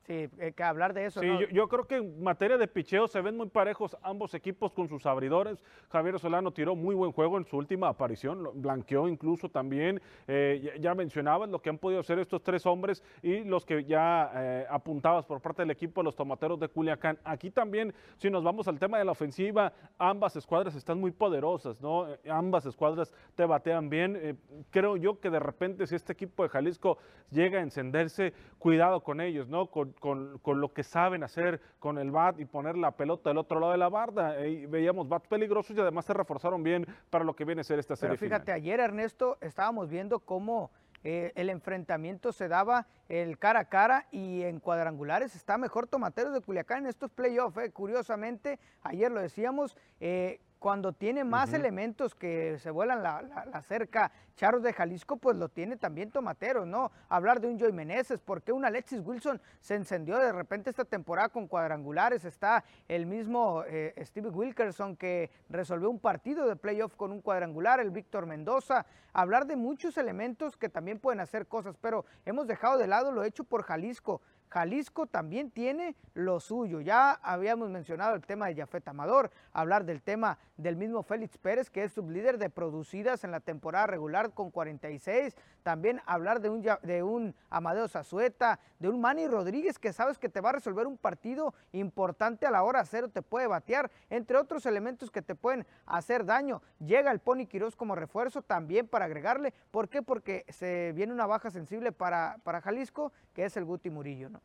Sí, 0.06 0.30
hay 0.40 0.54
que 0.54 0.64
hablar 0.64 0.94
de 0.94 1.06
eso. 1.06 1.20
Sí, 1.20 1.28
yo, 1.52 1.68
creo 1.68 1.88
que 1.88 1.96
en 1.96 2.22
materia 2.22 2.58
de 2.60 2.68
picheo 2.68 3.08
se 3.08 3.22
ven 3.22 3.36
muy 3.38 3.48
parejos 3.50 3.98
ambos 4.04 4.36
equipos 4.36 4.72
con 4.72 4.88
sus 4.88 5.04
abridores. 5.08 5.64
Javier 5.90 6.20
Solano 6.20 6.52
tiró 6.52 6.76
muy 6.76 6.94
buen 6.94 7.12
juego 7.12 7.40
en 7.40 7.46
su 7.46 7.58
última 7.58 7.88
aparición, 7.88 8.48
blanqueó 8.54 9.08
incluso 9.08 9.50
también. 9.50 10.00
Eh, 10.28 10.78
ya, 10.80 10.94
mencionabas 10.94 11.50
lo 11.50 11.60
que 11.60 11.72
han 11.72 11.80
podido 11.80 12.02
hacer 12.02 12.20
estos 12.20 12.44
tres 12.44 12.68
hombres 12.68 13.04
y 13.24 13.44
los 13.46 13.66
que 13.66 13.84
ya 13.84 14.32
eh, 14.36 14.68
apuntabas 14.70 15.26
por 15.26 15.42
parte 15.42 15.64
del 15.64 15.72
equipo 15.72 16.02
de 16.02 16.06
los 16.06 16.16
tomateros 16.16 16.60
de 16.60 16.68
Culiacán. 16.68 17.18
Aquí 17.24 17.50
también, 17.50 17.92
si 18.18 18.30
nos 18.30 18.44
vamos 18.44 18.68
al 18.68 18.78
tema 18.78 19.00
de 19.00 19.06
la 19.06 19.12
ofensiva, 19.12 19.74
ambas 19.98 20.36
escuadras 20.36 20.76
están 20.76 21.00
muy 21.00 21.10
poderosas, 21.10 21.82
¿no? 21.82 22.08
Eh, 22.08 22.20
ambas 22.30 22.68
escuadras 22.68 23.12
te 23.34 23.44
batean 23.44 23.90
bien. 23.90 24.40
creo 24.70 24.98
yo 24.98 25.20
que 25.20 25.32
de 25.32 25.40
repente, 25.40 25.88
si 25.88 25.96
este 25.96 26.14
equipo 26.14 26.44
de 26.44 26.50
Jalisco 26.50 27.00
llega 27.32 27.58
a 27.58 27.64
encenderse, 27.64 28.34
cuidado 28.60 29.02
con 29.02 29.20
ellos, 29.20 29.48
¿no? 29.48 29.66
Con, 29.66 29.95
con, 30.00 30.40
lo 30.46 30.74
que 30.74 30.84
saben 30.84 31.24
hacer 31.24 31.62
con 31.80 31.98
el 31.98 32.12
bat 32.12 32.40
y 32.40 32.46
poner 32.46 32.78
la 32.78 32.92
pelota 32.92 33.30
del 33.30 33.38
otro 33.38 33.60
lado 33.60 33.72
de 33.72 33.78
la 33.78 33.90
barda. 33.90 34.36
veíamos 34.68 35.08
bats 35.08 35.28
peligrosos 35.28 35.76
y 35.76 35.80
además 35.80 36.06
se 36.06 36.14
reforzaron 36.14 36.64
bien 36.64 36.86
para 37.10 37.24
lo 37.24 37.36
que 37.36 37.46
viene 37.46 37.62
a 37.62 37.64
ser 37.64 37.80
esta 37.80 37.96
serie. 37.96 38.18
Pero 38.18 38.30
fíjate, 38.30 38.52
ayer 38.52 38.80
Ernesto 38.80 39.38
estábamos 39.42 39.90
viendo 39.90 40.20
cómo 40.20 40.72
eh, 41.08 41.32
el 41.36 41.52
enfrentamiento 41.52 42.34
se 42.34 42.48
daba 42.48 42.88
el 43.10 43.38
cara 43.38 43.60
a 43.60 43.66
cara 43.66 44.08
y 44.12 44.42
en 44.42 44.60
cuadrangulares 44.60 45.36
está 45.36 45.56
mejor 45.56 45.86
Tomateros 45.86 46.34
de 46.34 46.42
Culiacán 46.42 46.80
en 46.80 46.88
estos 46.88 47.12
playoffs. 47.12 47.58
Eh. 47.58 47.72
Curiosamente, 47.72 48.60
ayer 48.82 49.12
lo 49.12 49.22
decíamos, 49.22 49.78
eh, 50.00 50.40
cuando 50.66 50.94
tiene 50.94 51.24
más 51.24 51.54
elementos 51.54 52.16
que 52.16 52.58
se 52.58 52.72
vuelan 52.72 53.04
la, 53.04 53.62
cerca, 53.68 54.12
Charros 54.36 54.64
de 54.64 54.74
Jalisco, 54.74 55.18
pues 55.18 55.38
lo 55.38 55.48
tiene 55.48 55.78
también 55.78 56.10
Tomateros, 56.10 56.66
¿no? 56.66 56.92
Hablar 57.08 57.40
de 57.40 57.48
un 57.48 57.60
Joey 57.60 57.72
Meneses, 57.72 58.20
porque 58.20 58.52
un 58.52 58.66
Alexis 58.66 59.00
Wilson 59.06 59.40
se 59.60 59.76
encendió 59.76 60.18
de 60.18 60.32
repente 60.32 60.72
esta 60.72 60.84
temporada 60.84 61.30
con 61.30 61.48
cuadrangulares? 61.48 62.26
Está 62.26 62.64
el 62.88 63.06
mismo 63.06 63.64
eh, 63.68 63.94
Steve 64.06 64.30
Wilkerson 64.30 64.96
que 64.96 65.30
resolvió 65.50 65.88
un 65.88 66.00
partido 66.00 66.48
de 66.48 66.56
playoff 66.56 66.96
con 66.96 67.12
un 67.12 67.22
cuadrangular, 67.22 67.80
el 67.80 67.92
Víctor 67.92 68.26
Mendoza. 68.26 68.88
Hablar 69.14 69.46
de 69.46 69.56
muchos 69.56 70.00
elementos 70.00 70.58
que 70.58 70.68
también 70.68 71.00
pueden 71.00 71.20
hacer 71.20 71.46
cosas, 71.46 71.78
pero 71.80 72.06
hemos 72.26 72.48
dejado 72.48 72.80
de 72.80 72.88
lado 72.88 73.12
lo 73.12 73.24
hecho 73.24 73.44
por 73.44 73.62
Jalisco. 73.62 74.20
Jalisco 74.56 75.06
también 75.06 75.52
tiene 75.52 75.98
lo 76.14 76.40
suyo. 76.40 76.80
Ya 76.80 77.12
habíamos 77.12 77.70
mencionado 77.70 78.16
el 78.16 78.26
tema 78.26 78.48
de 78.48 78.56
Jafet 78.56 78.88
Amador, 78.88 79.30
hablar 79.52 79.84
del 79.84 80.02
tema 80.02 80.38
del 80.56 80.78
mismo 80.78 81.04
Félix 81.04 81.38
Pérez, 81.38 81.70
que 81.70 81.84
es 81.84 81.92
sublíder 81.92 82.38
de 82.38 82.50
producidas 82.50 83.26
en 83.26 83.32
la 83.32 83.42
temporada 83.42 83.86
regular 83.88 84.32
con 84.32 84.52
46. 84.52 85.36
También 85.62 86.00
hablar 86.06 86.40
de 86.40 86.50
un, 86.50 86.62
de 86.62 87.04
un 87.04 87.36
Amadeo 87.50 87.90
Zazueta, 87.90 88.62
de 88.80 88.88
un 88.88 89.02
Manny 89.02 89.28
Rodríguez, 89.28 89.78
que 89.78 89.92
sabes 89.92 90.18
que 90.18 90.30
te 90.30 90.40
va 90.40 90.52
a 90.52 90.54
resolver 90.54 90.88
un 90.88 90.98
partido 90.98 91.54
importante 91.74 92.46
a 92.46 92.52
la 92.52 92.64
hora 92.64 92.86
cero, 92.86 93.10
te 93.10 93.22
puede 93.22 93.48
batear, 93.48 93.92
entre 94.10 94.38
otros 94.38 94.66
elementos 94.66 95.12
que 95.12 95.22
te 95.22 95.36
pueden 95.36 95.68
hacer 95.86 96.24
daño. 96.24 96.62
Llega 96.80 97.12
el 97.12 97.20
Pony 97.20 97.46
Quirós 97.46 97.76
como 97.76 97.94
refuerzo 97.94 98.42
también 98.42 98.88
para 98.88 99.04
agregarle. 99.04 99.54
¿Por 99.72 99.90
qué? 99.90 100.02
Porque 100.02 100.46
se 100.48 100.94
viene 100.94 101.12
una 101.12 101.26
baja 101.26 101.52
sensible 101.52 101.92
para, 101.92 102.38
para 102.44 102.62
Jalisco, 102.62 103.12
que 103.34 103.44
es 103.44 103.58
el 103.58 103.66
Guti 103.66 103.90
Murillo, 103.90 104.30
¿no? 104.30 104.45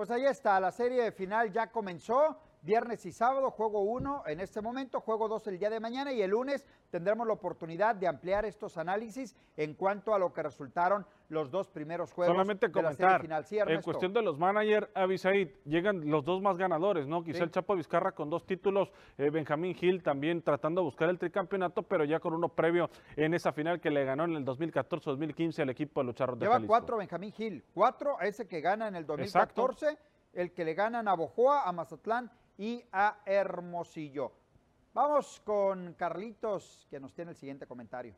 Pues 0.00 0.10
ahí 0.10 0.24
está, 0.24 0.58
la 0.58 0.72
serie 0.72 1.12
final 1.12 1.52
ya 1.52 1.66
comenzó 1.66 2.34
viernes 2.62 3.06
y 3.06 3.12
sábado, 3.12 3.50
juego 3.50 3.82
1 3.82 4.24
en 4.26 4.40
este 4.40 4.60
momento, 4.60 5.00
juego 5.00 5.28
2 5.28 5.46
el 5.48 5.58
día 5.58 5.70
de 5.70 5.80
mañana 5.80 6.12
y 6.12 6.22
el 6.22 6.30
lunes 6.30 6.66
tendremos 6.90 7.26
la 7.26 7.32
oportunidad 7.32 7.94
de 7.94 8.06
ampliar 8.06 8.44
estos 8.44 8.76
análisis 8.76 9.36
en 9.56 9.74
cuanto 9.74 10.14
a 10.14 10.18
lo 10.18 10.32
que 10.32 10.42
resultaron 10.42 11.06
los 11.28 11.50
dos 11.50 11.68
primeros 11.68 12.12
juegos 12.12 12.34
Solamente 12.34 12.68
de 12.68 12.82
la 12.82 12.92
serie 12.92 13.18
final. 13.20 13.46
en 13.50 13.82
cuestión 13.82 14.12
de 14.12 14.22
los 14.22 14.38
managers, 14.38 14.88
Avisaid, 14.94 15.48
llegan 15.64 16.10
los 16.10 16.24
dos 16.24 16.42
más 16.42 16.56
ganadores, 16.56 17.06
¿no? 17.06 17.22
Quizá 17.22 17.44
el 17.44 17.50
Chapo 17.50 17.76
Vizcarra 17.76 18.12
con 18.12 18.28
dos 18.28 18.44
títulos, 18.44 18.90
eh, 19.16 19.30
Benjamín 19.30 19.74
Gil 19.74 20.02
también 20.02 20.42
tratando 20.42 20.80
de 20.80 20.86
buscar 20.86 21.08
el 21.08 21.18
tricampeonato, 21.18 21.82
pero 21.82 22.04
ya 22.04 22.18
con 22.18 22.34
uno 22.34 22.48
previo 22.48 22.90
en 23.16 23.34
esa 23.34 23.52
final 23.52 23.80
que 23.80 23.90
le 23.90 24.04
ganó 24.04 24.24
en 24.24 24.34
el 24.34 24.44
2014-2015 24.44 25.62
al 25.62 25.70
equipo 25.70 26.00
de 26.00 26.06
los 26.06 26.14
Charros 26.16 26.38
de 26.38 26.46
Lleva 26.46 26.60
cuatro 26.66 26.96
Benjamín 26.96 27.32
Gil, 27.32 27.64
cuatro 27.72 28.20
ese 28.20 28.46
que 28.46 28.60
gana 28.60 28.88
en 28.88 28.96
el 28.96 29.06
2014, 29.06 29.96
el 30.32 30.52
que 30.52 30.64
le 30.64 30.74
gana 30.74 30.98
a 30.98 31.02
Navojoa, 31.02 31.62
a 31.68 31.72
Mazatlán 31.72 32.30
y 32.60 32.84
a 32.92 33.22
Hermosillo. 33.24 34.32
Vamos 34.92 35.40
con 35.46 35.94
Carlitos, 35.94 36.86
que 36.90 37.00
nos 37.00 37.14
tiene 37.14 37.30
el 37.30 37.36
siguiente 37.38 37.66
comentario. 37.66 38.14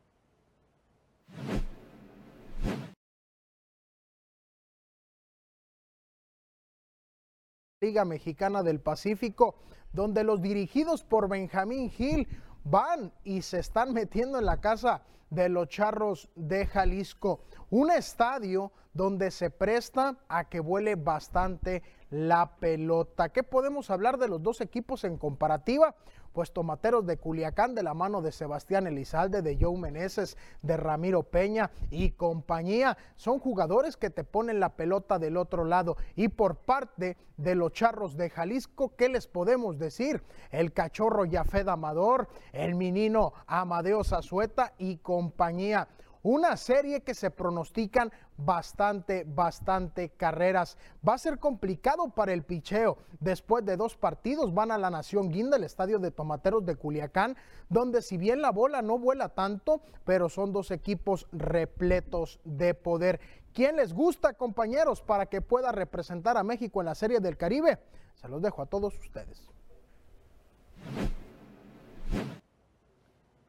Liga 7.80 8.04
Mexicana 8.04 8.64
del 8.64 8.80
Pacífico, 8.80 9.54
donde 9.92 10.24
los 10.24 10.42
dirigidos 10.42 11.04
por 11.04 11.28
Benjamín 11.28 11.88
Gil 11.90 12.26
van 12.64 13.12
y 13.22 13.42
se 13.42 13.60
están 13.60 13.92
metiendo 13.92 14.40
en 14.40 14.46
la 14.46 14.60
casa 14.60 15.04
de 15.30 15.48
los 15.48 15.68
charros 15.68 16.28
de 16.34 16.66
Jalisco, 16.66 17.44
un 17.70 17.92
estadio 17.92 18.72
donde 18.92 19.30
se 19.30 19.50
presta 19.50 20.18
a 20.28 20.48
que 20.48 20.58
vuele 20.58 20.96
bastante 20.96 21.82
la 22.12 22.56
pelota. 22.60 23.30
¿Qué 23.30 23.42
podemos 23.42 23.90
hablar 23.90 24.18
de 24.18 24.28
los 24.28 24.40
dos 24.40 24.60
equipos 24.60 25.02
en 25.02 25.16
comparativa? 25.16 25.96
pues 26.32 26.52
Tomateros 26.52 27.06
de 27.06 27.18
Culiacán 27.18 27.74
de 27.74 27.82
la 27.82 27.94
mano 27.94 28.22
de 28.22 28.32
Sebastián 28.32 28.86
Elizalde, 28.86 29.42
de 29.42 29.58
Joe 29.60 29.76
Meneses, 29.76 30.36
de 30.62 30.76
Ramiro 30.76 31.22
Peña 31.24 31.70
y 31.90 32.10
compañía. 32.12 32.96
Son 33.16 33.38
jugadores 33.38 33.96
que 33.96 34.10
te 34.10 34.24
ponen 34.24 34.60
la 34.60 34.70
pelota 34.70 35.18
del 35.18 35.36
otro 35.36 35.64
lado. 35.64 35.96
Y 36.16 36.28
por 36.28 36.56
parte 36.56 37.16
de 37.36 37.54
los 37.54 37.72
Charros 37.72 38.16
de 38.16 38.30
Jalisco, 38.30 38.94
¿qué 38.96 39.08
les 39.08 39.26
podemos 39.26 39.78
decir? 39.78 40.22
El 40.50 40.72
cachorro 40.72 41.24
Yafed 41.24 41.68
Amador, 41.68 42.28
el 42.52 42.74
menino 42.74 43.32
Amadeo 43.46 44.04
Zazueta 44.04 44.72
y 44.78 44.96
compañía. 44.98 45.88
Una 46.24 46.56
serie 46.56 47.00
que 47.00 47.14
se 47.14 47.32
pronostican 47.32 48.12
bastante, 48.36 49.24
bastante 49.26 50.10
carreras. 50.10 50.78
Va 51.06 51.14
a 51.14 51.18
ser 51.18 51.40
complicado 51.40 52.10
para 52.10 52.32
el 52.32 52.44
picheo. 52.44 52.98
Después 53.18 53.64
de 53.64 53.76
dos 53.76 53.96
partidos 53.96 54.54
van 54.54 54.70
a 54.70 54.78
la 54.78 54.90
Nación 54.90 55.30
Guinda, 55.30 55.56
el 55.56 55.64
estadio 55.64 55.98
de 55.98 56.12
Tomateros 56.12 56.64
de 56.64 56.76
Culiacán, 56.76 57.36
donde 57.68 58.02
si 58.02 58.18
bien 58.18 58.40
la 58.40 58.52
bola 58.52 58.82
no 58.82 58.98
vuela 58.98 59.30
tanto, 59.30 59.80
pero 60.04 60.28
son 60.28 60.52
dos 60.52 60.70
equipos 60.70 61.26
repletos 61.32 62.38
de 62.44 62.74
poder. 62.74 63.18
¿Quién 63.52 63.74
les 63.76 63.92
gusta, 63.92 64.34
compañeros, 64.34 65.02
para 65.02 65.26
que 65.26 65.40
pueda 65.40 65.72
representar 65.72 66.36
a 66.36 66.44
México 66.44 66.80
en 66.80 66.86
la 66.86 66.94
Serie 66.94 67.18
del 67.18 67.36
Caribe? 67.36 67.80
Se 68.14 68.28
los 68.28 68.40
dejo 68.40 68.62
a 68.62 68.66
todos 68.66 68.96
ustedes. 68.96 69.48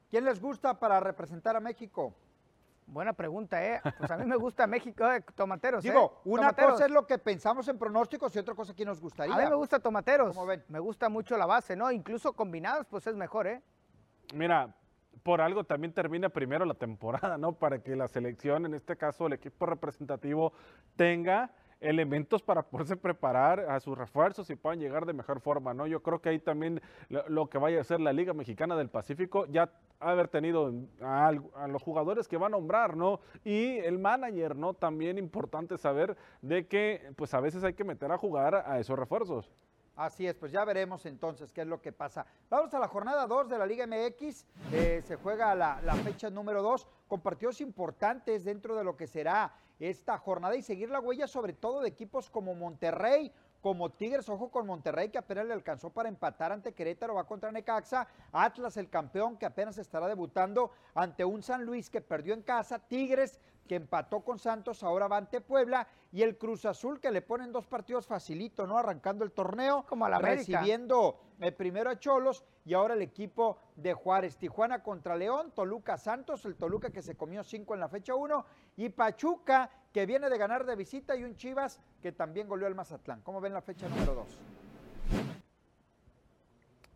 ¿Quién 0.09 0.25
les 0.25 0.41
gusta 0.41 0.79
para 0.79 0.99
representar 0.99 1.55
a 1.55 1.59
México? 1.59 2.13
Buena 2.85 3.13
pregunta, 3.13 3.63
¿eh? 3.63 3.81
Pues 3.97 4.11
a 4.11 4.17
mí 4.17 4.25
me 4.25 4.35
gusta 4.35 4.67
México, 4.67 5.09
eh, 5.11 5.23
Tomateros. 5.35 5.83
Digo, 5.83 6.21
¿eh? 6.25 6.29
una 6.29 6.53
cosa 6.53 6.85
es 6.85 6.91
lo 6.91 7.05
que 7.07 7.17
pensamos 7.17 7.67
en 7.67 7.77
pronósticos 7.77 8.35
y 8.35 8.39
otra 8.39 8.53
cosa 8.55 8.73
que 8.73 8.85
nos 8.85 8.99
gustaría. 8.99 9.33
A 9.33 9.37
mí 9.37 9.45
me 9.49 9.55
gusta 9.55 9.79
Tomateros. 9.79 10.35
¿Cómo 10.35 10.45
ven? 10.45 10.63
Me 10.67 10.79
gusta 10.79 11.09
mucho 11.09 11.37
la 11.37 11.45
base, 11.45 11.75
¿no? 11.75 11.91
Incluso 11.91 12.33
combinados, 12.33 12.85
pues 12.87 13.07
es 13.07 13.15
mejor, 13.15 13.47
¿eh? 13.47 13.61
Mira, 14.33 14.75
por 15.23 15.41
algo 15.41 15.63
también 15.63 15.93
termina 15.93 16.29
primero 16.29 16.65
la 16.65 16.73
temporada, 16.73 17.37
¿no? 17.37 17.53
Para 17.53 17.79
que 17.79 17.95
la 17.95 18.07
selección, 18.07 18.65
en 18.65 18.73
este 18.73 18.97
caso 18.97 19.27
el 19.27 19.33
equipo 19.33 19.65
representativo, 19.65 20.53
tenga 20.95 21.51
elementos 21.83 22.41
para 22.41 22.63
poderse 22.63 22.95
preparar 22.95 23.59
a 23.59 23.79
sus 23.79 23.97
refuerzos 23.97 24.49
y 24.49 24.55
puedan 24.55 24.79
llegar 24.79 25.05
de 25.05 25.13
mejor 25.13 25.41
forma, 25.41 25.73
¿no? 25.73 25.85
Yo 25.85 26.01
creo 26.01 26.21
que 26.21 26.29
ahí 26.29 26.39
también 26.39 26.81
lo, 27.09 27.49
que 27.49 27.57
vaya 27.57 27.81
a 27.81 27.83
ser 27.83 27.99
la 27.99 28.13
Liga 28.13 28.33
Mexicana 28.33 28.75
del 28.75 28.89
Pacífico 28.89 29.45
ya 29.47 29.69
haber 29.99 30.27
tenido 30.29 30.73
a, 31.01 31.31
los 31.67 31.83
jugadores 31.83 32.27
que 32.27 32.37
va 32.37 32.47
a 32.47 32.49
nombrar, 32.49 32.95
¿no? 32.95 33.19
Y 33.43 33.77
el 33.77 33.99
manager, 33.99 34.55
¿no? 34.55 34.73
También 34.73 35.17
importante 35.17 35.77
saber 35.77 36.17
de 36.41 36.67
que 36.67 37.11
pues 37.15 37.33
a 37.33 37.41
veces 37.41 37.63
hay 37.63 37.73
que 37.73 37.83
meter 37.83 38.11
a 38.11 38.17
jugar 38.17 38.55
a 38.55 38.79
esos 38.79 38.97
refuerzos. 38.97 39.51
Así 39.95 40.25
es, 40.25 40.33
pues 40.33 40.51
ya 40.51 40.65
veremos 40.65 41.05
entonces 41.05 41.53
qué 41.53 41.61
es 41.61 41.67
lo 41.67 41.79
que 41.79 41.91
pasa. 41.91 42.25
Vamos 42.49 42.73
a 42.73 42.79
la 42.79 42.87
jornada 42.87 43.27
2 43.27 43.47
de 43.47 43.59
la 43.59 43.67
Liga 43.67 43.85
MX. 43.85 44.45
Eh, 44.71 45.03
se 45.05 45.17
juega 45.17 45.53
la, 45.53 45.77
fecha 46.03 46.31
número 46.31 46.63
2 46.63 46.87
con 47.07 47.21
partidos 47.21 47.61
importantes 47.61 48.43
dentro 48.43 48.75
de 48.75 48.83
lo 48.83 48.97
que 48.97 49.05
será 49.05 49.53
esta 49.89 50.17
jornada 50.17 50.55
y 50.55 50.61
seguir 50.61 50.89
la 50.89 50.99
huella 50.99 51.27
sobre 51.27 51.53
todo 51.53 51.81
de 51.81 51.89
equipos 51.89 52.29
como 52.29 52.55
Monterrey, 52.55 53.31
como 53.61 53.91
Tigres, 53.91 54.27
ojo 54.29 54.51
con 54.51 54.67
Monterrey 54.67 55.09
que 55.09 55.17
apenas 55.17 55.45
le 55.45 55.53
alcanzó 55.53 55.89
para 55.89 56.09
empatar 56.09 56.51
ante 56.51 56.73
Querétaro, 56.73 57.15
va 57.15 57.25
contra 57.25 57.51
Necaxa, 57.51 58.07
Atlas 58.31 58.77
el 58.77 58.89
campeón 58.89 59.37
que 59.37 59.45
apenas 59.45 59.77
estará 59.77 60.07
debutando 60.07 60.71
ante 60.93 61.23
un 61.23 61.41
San 61.41 61.65
Luis 61.65 61.89
que 61.89 62.01
perdió 62.01 62.33
en 62.33 62.41
casa, 62.41 62.79
Tigres 62.79 63.39
que 63.67 63.75
empató 63.75 64.21
con 64.21 64.39
Santos, 64.39 64.83
ahora 64.83 65.07
va 65.07 65.17
ante 65.17 65.41
Puebla, 65.41 65.87
y 66.11 66.21
el 66.21 66.37
Cruz 66.37 66.65
Azul 66.65 66.99
que 66.99 67.11
le 67.11 67.21
ponen 67.21 67.51
dos 67.51 67.65
partidos 67.65 68.05
facilito, 68.05 68.67
¿no? 68.67 68.77
Arrancando 68.77 69.23
el 69.23 69.31
torneo, 69.31 69.85
como 69.87 70.05
a 70.05 70.09
la 70.09 70.19
recibiendo 70.19 71.19
el 71.39 71.49
eh, 71.49 71.51
primero 71.51 71.89
a 71.89 71.99
Cholos 71.99 72.43
y 72.65 72.73
ahora 72.73 72.93
el 72.93 73.01
equipo 73.01 73.57
de 73.75 73.93
Juárez. 73.93 74.37
Tijuana 74.37 74.83
contra 74.83 75.15
León, 75.15 75.51
Toluca 75.55 75.97
Santos, 75.97 76.45
el 76.45 76.55
Toluca 76.55 76.91
que 76.91 77.01
se 77.01 77.15
comió 77.15 77.43
cinco 77.43 77.73
en 77.73 77.79
la 77.79 77.89
fecha 77.89 78.15
uno, 78.15 78.45
y 78.77 78.89
Pachuca 78.89 79.69
que 79.91 80.05
viene 80.05 80.29
de 80.29 80.37
ganar 80.37 80.65
de 80.65 80.75
visita, 80.75 81.15
y 81.15 81.23
un 81.23 81.35
Chivas 81.35 81.79
que 82.01 82.11
también 82.11 82.47
goleó 82.47 82.67
al 82.67 82.75
Mazatlán. 82.75 83.21
¿Cómo 83.21 83.41
ven 83.41 83.53
la 83.53 83.61
fecha 83.61 83.87
número 83.87 84.15
dos? 84.15 84.39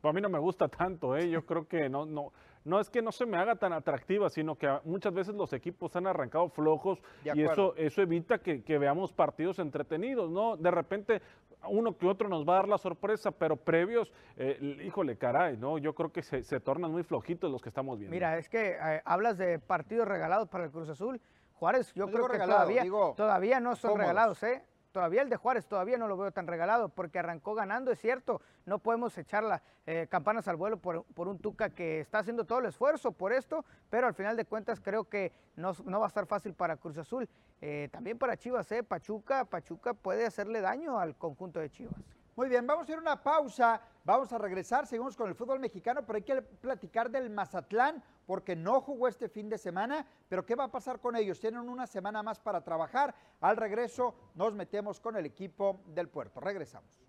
Pues 0.01 0.12
a 0.12 0.13
mí 0.13 0.21
no 0.21 0.29
me 0.29 0.39
gusta 0.39 0.67
tanto, 0.67 1.17
¿eh? 1.17 1.29
yo 1.29 1.45
creo 1.45 1.67
que 1.67 1.89
no, 1.89 2.05
no, 2.05 2.31
no 2.67 2.81
es 2.81 2.89
que 2.89 3.01
no 3.01 3.12
se 3.12 3.25
me 3.25 3.38
haga 3.38 3.55
tan 3.55 3.71
atractiva, 3.71 4.29
sino 4.29 4.55
que 4.55 4.69
muchas 4.83 5.13
veces 5.13 5.33
los 5.33 5.53
equipos 5.53 5.95
han 5.95 6.05
arrancado 6.05 6.50
flojos 6.50 7.01
y 7.24 7.41
eso, 7.41 7.74
eso 7.77 8.01
evita 8.01 8.39
que, 8.39 8.77
veamos 8.77 9.13
partidos 9.13 9.59
entretenidos, 9.59 10.29
¿no? 10.29 10.57
De 10.57 10.69
repente 10.69 11.21
uno 11.69 11.97
que 11.97 12.05
otro 12.05 12.27
nos 12.27 12.47
va 12.47 12.53
a 12.53 12.55
dar 12.57 12.67
la 12.67 12.77
sorpresa, 12.77 13.31
pero 13.31 13.55
previos, 13.55 14.12
eh, 14.36 14.83
híjole, 14.86 15.17
caray, 15.17 15.57
¿no? 15.57 15.77
Yo 15.77 15.95
creo 15.95 16.12
que 16.12 16.21
se, 16.21 16.59
tornan 16.59 16.91
muy 16.91 17.03
flojitos 17.03 17.50
los 17.50 17.62
que 17.62 17.69
estamos 17.69 17.97
viendo. 17.97 18.13
Mira, 18.13 18.38
es 18.38 18.50
que 18.50 18.77
eh, 18.79 19.01
hablas 19.05 19.38
de 19.38 19.59
partidos 19.59 20.07
regalados 20.07 20.50
para 20.50 20.65
el 20.65 20.71
Cruz 20.71 20.89
Azul. 20.89 21.21
Juárez, 21.53 21.91
yo 21.95 22.05
creo 22.07 22.27
que 22.27 22.38
todavía, 22.38 22.83
todavía 23.15 23.59
no 23.59 23.75
son 23.75 23.97
regalados, 23.97 24.43
¿eh? 24.43 24.62
Todavía 24.97 25.21
el 25.21 25.29
de 25.29 25.35
Juárez 25.35 25.67
todavía 25.67 25.99
no 25.99 26.07
lo 26.07 26.17
veo 26.17 26.31
tan 26.31 26.47
regalado 26.47 26.89
porque 26.89 27.19
arrancó 27.19 27.53
ganando, 27.53 27.91
es 27.91 27.99
cierto, 27.99 28.41
no 28.65 28.79
podemos 28.79 29.15
echar 29.19 29.43
las 29.43 29.61
eh, 29.85 30.07
campanas 30.09 30.47
al 30.47 30.55
vuelo 30.55 30.77
por, 30.77 31.05
un 31.15 31.37
Tuca 31.37 31.69
que 31.69 31.99
está 31.99 32.17
haciendo 32.17 32.45
todo 32.45 32.57
el 32.57 32.65
esfuerzo 32.65 33.11
por 33.11 33.31
esto, 33.31 33.63
pero 33.91 34.07
al 34.07 34.15
final 34.15 34.35
de 34.35 34.45
cuentas 34.45 34.81
creo 34.81 35.03
que 35.03 35.31
no, 35.55 35.75
va 35.99 36.05
a 36.05 36.07
estar 36.07 36.25
fácil 36.25 36.55
para 36.55 36.77
Cruz 36.77 36.97
Azul. 36.97 37.29
Eh, 37.61 37.89
también 37.91 38.17
para 38.17 38.37
Chivas, 38.37 38.71
eh, 38.71 38.81
Pachuca, 38.81 39.45
Pachuca 39.45 39.93
puede 39.93 40.25
hacerle 40.25 40.61
daño 40.61 40.99
al 40.99 41.15
conjunto 41.15 41.59
de 41.59 41.69
Chivas. 41.69 41.93
Muy 42.35 42.49
bien, 42.49 42.65
vamos 42.65 42.89
a 42.89 42.91
ir 42.91 42.97
a 42.97 43.01
una 43.01 43.21
pausa, 43.21 43.79
vamos 44.03 44.33
a 44.33 44.39
regresar, 44.39 44.87
seguimos 44.87 45.15
con 45.15 45.29
el 45.29 45.35
fútbol 45.35 45.59
mexicano, 45.59 46.01
pero 46.07 46.17
hay 46.17 46.23
que 46.23 46.41
platicar 46.41 47.11
del 47.11 47.29
Mazatlán 47.29 48.03
porque 48.27 48.55
no 48.55 48.81
jugó 48.81 49.07
este 49.07 49.29
fin 49.29 49.50
de 49.50 49.57
semana, 49.57 50.05
pero 50.29 50.46
¿qué 50.46 50.53
va 50.53 50.65
a 50.65 50.72
pasar 50.72 51.00
con 51.00 51.15
ellos? 51.15 51.39
Tienen 51.39 51.67
una 51.67 51.88
semana 51.88 52.22
más 52.22 52.39
para 52.39 52.63
trabajar, 52.63 53.15
al 53.39 53.57
regreso 53.57 54.13
nos 54.36 54.53
metemos 54.53 55.00
con 55.00 55.15
el 55.15 55.25
equipo 55.25 55.79
del 55.88 56.10
puerto, 56.10 56.39
regresamos. 56.39 57.06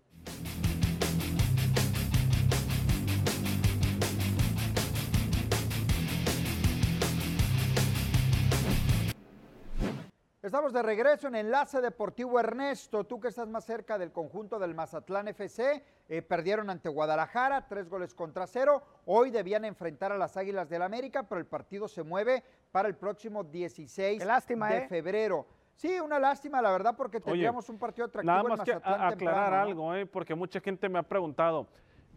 Estamos 10.49 10.73
de 10.73 10.81
regreso 10.81 11.27
en 11.27 11.35
Enlace 11.35 11.79
Deportivo 11.79 12.39
Ernesto. 12.39 13.03
Tú 13.03 13.19
que 13.19 13.27
estás 13.27 13.47
más 13.47 13.63
cerca 13.65 13.99
del 13.99 14.11
conjunto 14.11 14.57
del 14.57 14.73
Mazatlán 14.73 15.27
FC, 15.27 15.83
eh, 16.07 16.23
perdieron 16.23 16.71
ante 16.71 16.89
Guadalajara, 16.89 17.67
tres 17.67 17.87
goles 17.87 18.15
contra 18.15 18.47
cero. 18.47 18.81
Hoy 19.05 19.29
debían 19.29 19.63
enfrentar 19.63 20.11
a 20.11 20.17
las 20.17 20.37
Águilas 20.37 20.67
del 20.67 20.81
América, 20.81 21.21
pero 21.21 21.39
el 21.39 21.45
partido 21.45 21.87
se 21.87 22.01
mueve 22.01 22.43
para 22.71 22.87
el 22.87 22.95
próximo 22.95 23.43
16 23.43 24.25
de 24.25 24.77
¿eh? 24.77 24.87
febrero. 24.89 25.45
Sí, 25.75 25.99
una 25.99 26.17
lástima, 26.17 26.63
la 26.63 26.71
verdad, 26.71 26.95
porque 26.97 27.19
tendríamos 27.19 27.69
un 27.69 27.77
partido 27.77 28.07
atractivo. 28.07 28.33
Nada 28.33 28.49
más 28.49 28.61
que 28.61 28.73
aclarar 28.73 29.53
algo, 29.53 29.93
¿eh? 29.93 30.07
porque 30.07 30.33
mucha 30.33 30.59
gente 30.61 30.89
me 30.89 30.97
ha 30.97 31.03
preguntado 31.03 31.67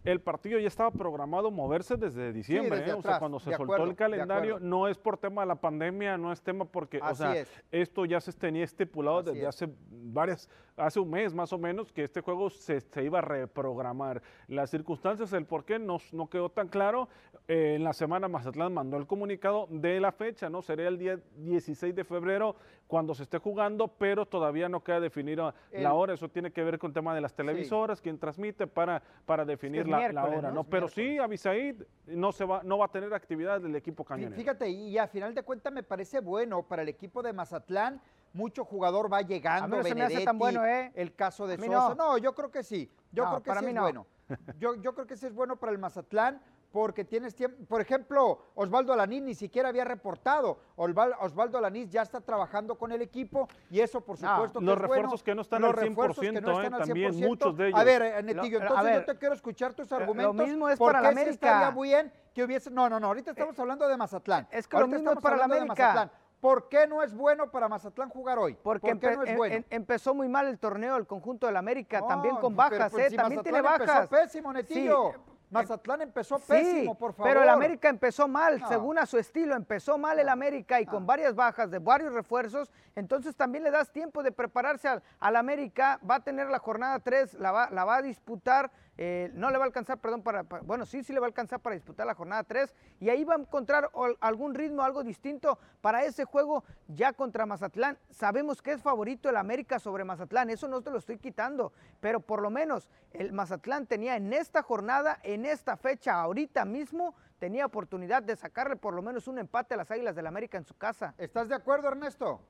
el 0.05 0.21
partido 0.21 0.59
ya 0.59 0.69
estaba 0.69 0.91
programado 0.91 1.51
moverse 1.51 1.97
desde 1.97 2.33
diciembre, 2.33 2.85
¿eh? 2.89 2.93
o 2.93 3.03
sea, 3.03 3.19
cuando 3.19 3.39
se 3.39 3.55
soltó 3.55 3.85
el 3.85 3.95
calendario, 3.95 4.59
no 4.59 4.89
es 4.89 4.99
por 4.99 5.17
tema 5.17 5.43
de 5.43 5.49
la 5.49 5.57
pandemia, 5.57 6.19
no 6.19 6.33
es 6.33 6.43
tema 6.43 6.65
porque, 6.65 7.01
o 7.01 7.15
sea, 7.15 7.35
esto 7.71 8.05
ya 8.05 8.21
se 8.21 8.33
tenía 8.33 8.65
estipulado 8.65 9.23
desde 9.23 9.47
hace 9.47 9.69
varias, 9.91 10.49
hace 10.77 11.01
un 11.01 11.11
mes 11.11 11.35
más 11.35 11.53
o 11.53 11.59
menos, 11.59 11.93
que 11.93 12.05
este 12.05 12.21
juego 12.21 12.51
se, 12.51 12.83
iba 13.03 13.19
a 13.19 13.23
reprogramar. 13.23 14.23
Las 14.49 14.71
circunstancias, 14.71 15.33
el 15.33 15.47
por 15.47 15.65
qué 15.65 15.79
no, 15.79 15.99
no 16.13 16.29
quedó 16.29 16.51
tan 16.51 16.69
claro. 16.69 17.09
Eh, 17.49 17.75
en 17.77 17.85
la 17.85 17.93
semana 17.93 18.29
Mazatlán 18.29 18.73
mandó 18.73 18.97
el 18.97 19.07
comunicado 19.07 19.67
de 19.69 20.01
la 20.01 20.13
fecha, 20.13 20.49
¿no? 20.49 20.63
Sería 20.63 20.89
el 20.89 20.99
día 20.99 21.19
16 21.37 21.95
de 21.95 22.05
febrero 22.05 22.57
cuando 22.87 23.15
se 23.15 23.25
esté 23.25 23.39
jugando, 23.39 23.89
pero 23.89 24.27
todavía 24.27 24.69
no 24.69 24.85
queda 24.85 25.01
definida 25.01 25.55
la 25.73 25.95
hora. 25.95 26.15
Eso 26.15 26.29
tiene 26.29 26.53
que 26.53 26.63
ver 26.63 26.79
con 26.79 26.91
el 26.91 26.95
tema 26.95 27.15
de 27.15 27.21
las 27.21 27.35
televisoras, 27.35 28.01
quien 28.01 28.19
transmite 28.19 28.67
para, 28.67 29.03
para 29.27 29.45
definir 29.45 29.89
la, 29.89 30.25
hora, 30.25 30.53
¿no? 30.53 30.65
Pero 30.65 30.89
sí, 30.89 31.19
Abisaid 31.19 31.83
no, 32.07 32.33
se 32.33 32.45
va, 32.45 32.63
no 32.63 32.79
va 32.79 32.87
a 32.87 32.89
tener 32.89 33.13
actividad 33.13 33.61
del 33.61 33.75
equipo 33.75 34.05
cañonero. 34.05 34.37
Fíjate, 34.37 34.69
y 34.69 34.99
a 34.99 35.07
final 35.07 35.35
de 35.35 35.43
cuentas 35.43 35.73
me 35.73 35.83
parece 35.83 36.21
bueno 36.21 36.63
para 36.63 36.83
el 36.83 36.89
equipo 36.89 37.23
de 37.23 37.33
Mazatlán. 37.33 38.01
Mucho 38.33 38.65
jugador 38.65 39.13
va 39.13 39.23
llegando, 39.23 39.79
a 39.79 39.83
me 39.83 40.03
hace 40.03 40.25
tan 40.25 40.39
bueno, 40.39 40.65
¿eh? 40.65 40.91
el 40.95 41.15
caso 41.15 41.47
de 41.47 41.59
Sosa. 41.59 41.95
No. 41.95 42.19
yo 42.19 42.35
creo 42.35 42.51
que 42.51 42.63
sí. 42.63 42.91
Yo 43.11 43.25
creo 43.25 43.43
que 43.43 43.55
sí 43.55 43.67
es 43.67 43.81
bueno. 43.81 44.07
Yo, 44.59 44.77
yo 44.77 44.95
creo 44.95 45.07
que 45.07 45.17
sí 45.17 45.27
es 45.27 45.35
bueno 45.35 45.57
para 45.57 45.73
el 45.73 45.79
Mazatlán 45.79 46.41
porque 46.73 47.05
tienes 47.05 47.35
tiempo. 47.35 47.65
Por 47.67 47.81
ejemplo, 47.81 48.47
Osvaldo 48.55 48.93
Alanís 48.93 49.23
ni 49.23 49.35
siquiera 49.35 49.69
había 49.69 49.85
reportado. 49.85 50.59
Osvaldo 50.77 51.59
Alanís 51.59 51.91
ya 51.91 52.03
está 52.03 52.21
trabajando 52.21 52.77
con 52.77 52.91
el 52.91 53.03
equipo 53.03 53.47
y 53.71 53.81
eso, 53.81 54.01
por 54.01 54.17
supuesto, 54.17 54.61
los 54.61 54.79
refuerzos 54.79 55.23
que 55.23 55.35
no 55.35 55.43
están 55.43 55.65
al 55.65 55.75
100%, 55.75 56.65
eh, 56.65 56.71
también 56.71 57.21
muchos 57.21 57.57
de 57.57 57.69
ellos. 57.69 57.79
A 57.79 57.85
ver, 57.85 58.25
Netillo, 58.25 58.61
entonces 58.61 58.95
yo 58.95 59.05
te 59.05 59.19
quiero 59.19 59.35
escuchar 59.35 59.75
tus 59.75 59.93
argumentos. 59.93 60.35
Lo 60.35 60.45
mismo 60.45 60.69
es 60.69 60.79
para 60.79 61.01
la 61.01 61.11
América. 61.11 61.33
estaría 61.33 61.71
bien 61.71 62.13
que 62.35 62.43
hubiese. 62.43 62.71
No, 62.71 62.89
no, 62.89 62.99
no, 62.99 63.09
ahorita 63.09 63.33
estamos 63.33 63.59
hablando 63.59 63.87
de 63.87 63.97
Mazatlán. 63.97 64.49
Es 64.51 64.67
que 64.67 64.79
lo 64.79 64.89
mismo 64.89 65.13
es 65.13 65.21
para 65.21 65.37
la 65.37 65.45
América. 65.45 66.11
¿Por 66.43 66.69
qué 66.69 66.89
no 66.89 67.05
es 67.05 67.15
bueno 67.15 67.53
para 67.53 67.69
Mazatlán 67.69 68.09
jugar 68.09 68.37
hoy? 68.37 68.59
Porque 68.61 68.97
¿Por 68.97 69.17
no 69.17 69.23
es 69.23 69.37
bueno? 69.37 69.65
empezó 69.71 70.13
muy 70.13 70.27
mal 70.27 70.49
el 70.49 70.59
torneo, 70.59 70.97
el 70.97 71.07
conjunto 71.07 71.47
del 71.47 71.57
América, 71.57 72.05
también 72.05 72.35
con 72.35 72.57
bajas, 72.57 72.91
pues, 72.91 73.13
¿eh? 73.13 73.17
también 73.17 73.45
tiene 73.45 73.61
bajas. 73.63 73.89
Empezó 73.89 74.09
pésimo, 74.09 74.53
Netillo. 74.53 75.13
Mazatlán 75.51 76.03
empezó 76.03 76.41
pésimo, 76.41 76.97
por 76.97 77.13
favor. 77.13 77.31
Pero 77.31 77.45
el 77.45 77.49
América 77.49 77.89
empezó 77.89 78.27
mal, 78.27 78.61
según 78.67 78.99
a 78.99 79.07
su 79.07 79.19
estilo, 79.19 79.55
empezó 79.55 79.99
mal 79.99 80.19
el 80.19 80.29
América 80.29 80.81
y 80.81 80.87
con 80.87 81.07
varias 81.07 81.37
bajas 81.37 81.71
de 81.71 81.79
varios 81.79 82.13
refuerzos, 82.13 82.73
entonces 82.97 83.37
también 83.37 83.63
le 83.63 83.71
das 83.71 83.93
tiempo 83.93 84.25
de 84.25 84.33
prepararse 84.33 84.89
al, 84.89 85.01
al 85.21 85.37
América, 85.37 86.01
va 86.11 86.17
a 86.17 86.21
tener 86.25 86.49
la 86.49 86.59
jornada 86.59 86.99
3, 86.99 87.35
la 87.35 87.53
va, 87.53 87.71
la 87.71 87.85
va 87.85 87.99
a 87.99 88.03
disputar 88.03 88.73
eh, 89.05 89.33
no 89.35 89.51
le 89.51 89.59
va 89.59 89.65
a 89.65 89.67
alcanzar, 89.67 89.99
perdón, 89.99 90.23
para, 90.23 90.45
bueno, 90.63 90.87
sí, 90.87 91.03
sí 91.03 91.13
le 91.13 91.19
va 91.19 91.27
a 91.27 91.31
alcanzar 91.31 91.59
para 91.59 91.75
disputar 91.75 92.07
la 92.07 92.15
jornada 92.15 92.45
3 92.45 92.73
y 93.01 93.09
ahí 93.09 93.25
va 93.25 93.35
a 93.35 93.39
encontrar 93.39 93.91
algún 94.21 94.55
ritmo, 94.55 94.83
algo 94.83 95.03
distinto 95.03 95.59
para 95.81 96.05
ese 96.05 96.25
juego 96.25 96.63
ya 96.87 97.13
contra 97.13 97.45
Mazatlán. 97.45 97.99
Sabemos 98.11 98.63
que 98.63 98.71
es 98.71 98.81
favorito 98.81 99.29
el 99.29 99.39
América 99.39 99.81
sobre 99.81 100.05
Mazatlán, 100.05 100.51
eso 100.51 100.69
no 100.69 100.83
te 100.83 100.93
lo 100.93 100.99
estoy 100.99 101.19
quitando, 101.19 101.73
pero 101.99 102.21
por 102.21 102.41
lo 102.43 102.49
menos 102.49 102.89
el 103.11 103.33
Mazatlán 103.33 103.89
tenía 103.89 104.15
en 104.15 104.33
esta 104.33 104.63
jornada, 104.63 105.19
en 105.25 105.47
esta 105.47 105.77
fecha, 105.77 106.21
ahorita 106.21 106.65
mismo, 106.65 107.17
tenía 107.41 107.67
oportunidad 107.67 108.23
de 108.23 108.37
sacarle 108.37 108.77
por 108.77 108.95
lo 108.95 109.03
menos 109.03 109.27
un 109.27 109.41
empate 109.41 109.75
a 109.75 109.79
las 109.79 109.91
Águilas 109.91 110.15
del 110.15 110.29
América 110.29 110.59
en 110.59 110.65
su 110.65 110.77
casa. 110.77 111.13
¿Estás 111.19 111.49
de 111.49 111.57
acuerdo, 111.57 111.89
Ernesto? 111.89 112.41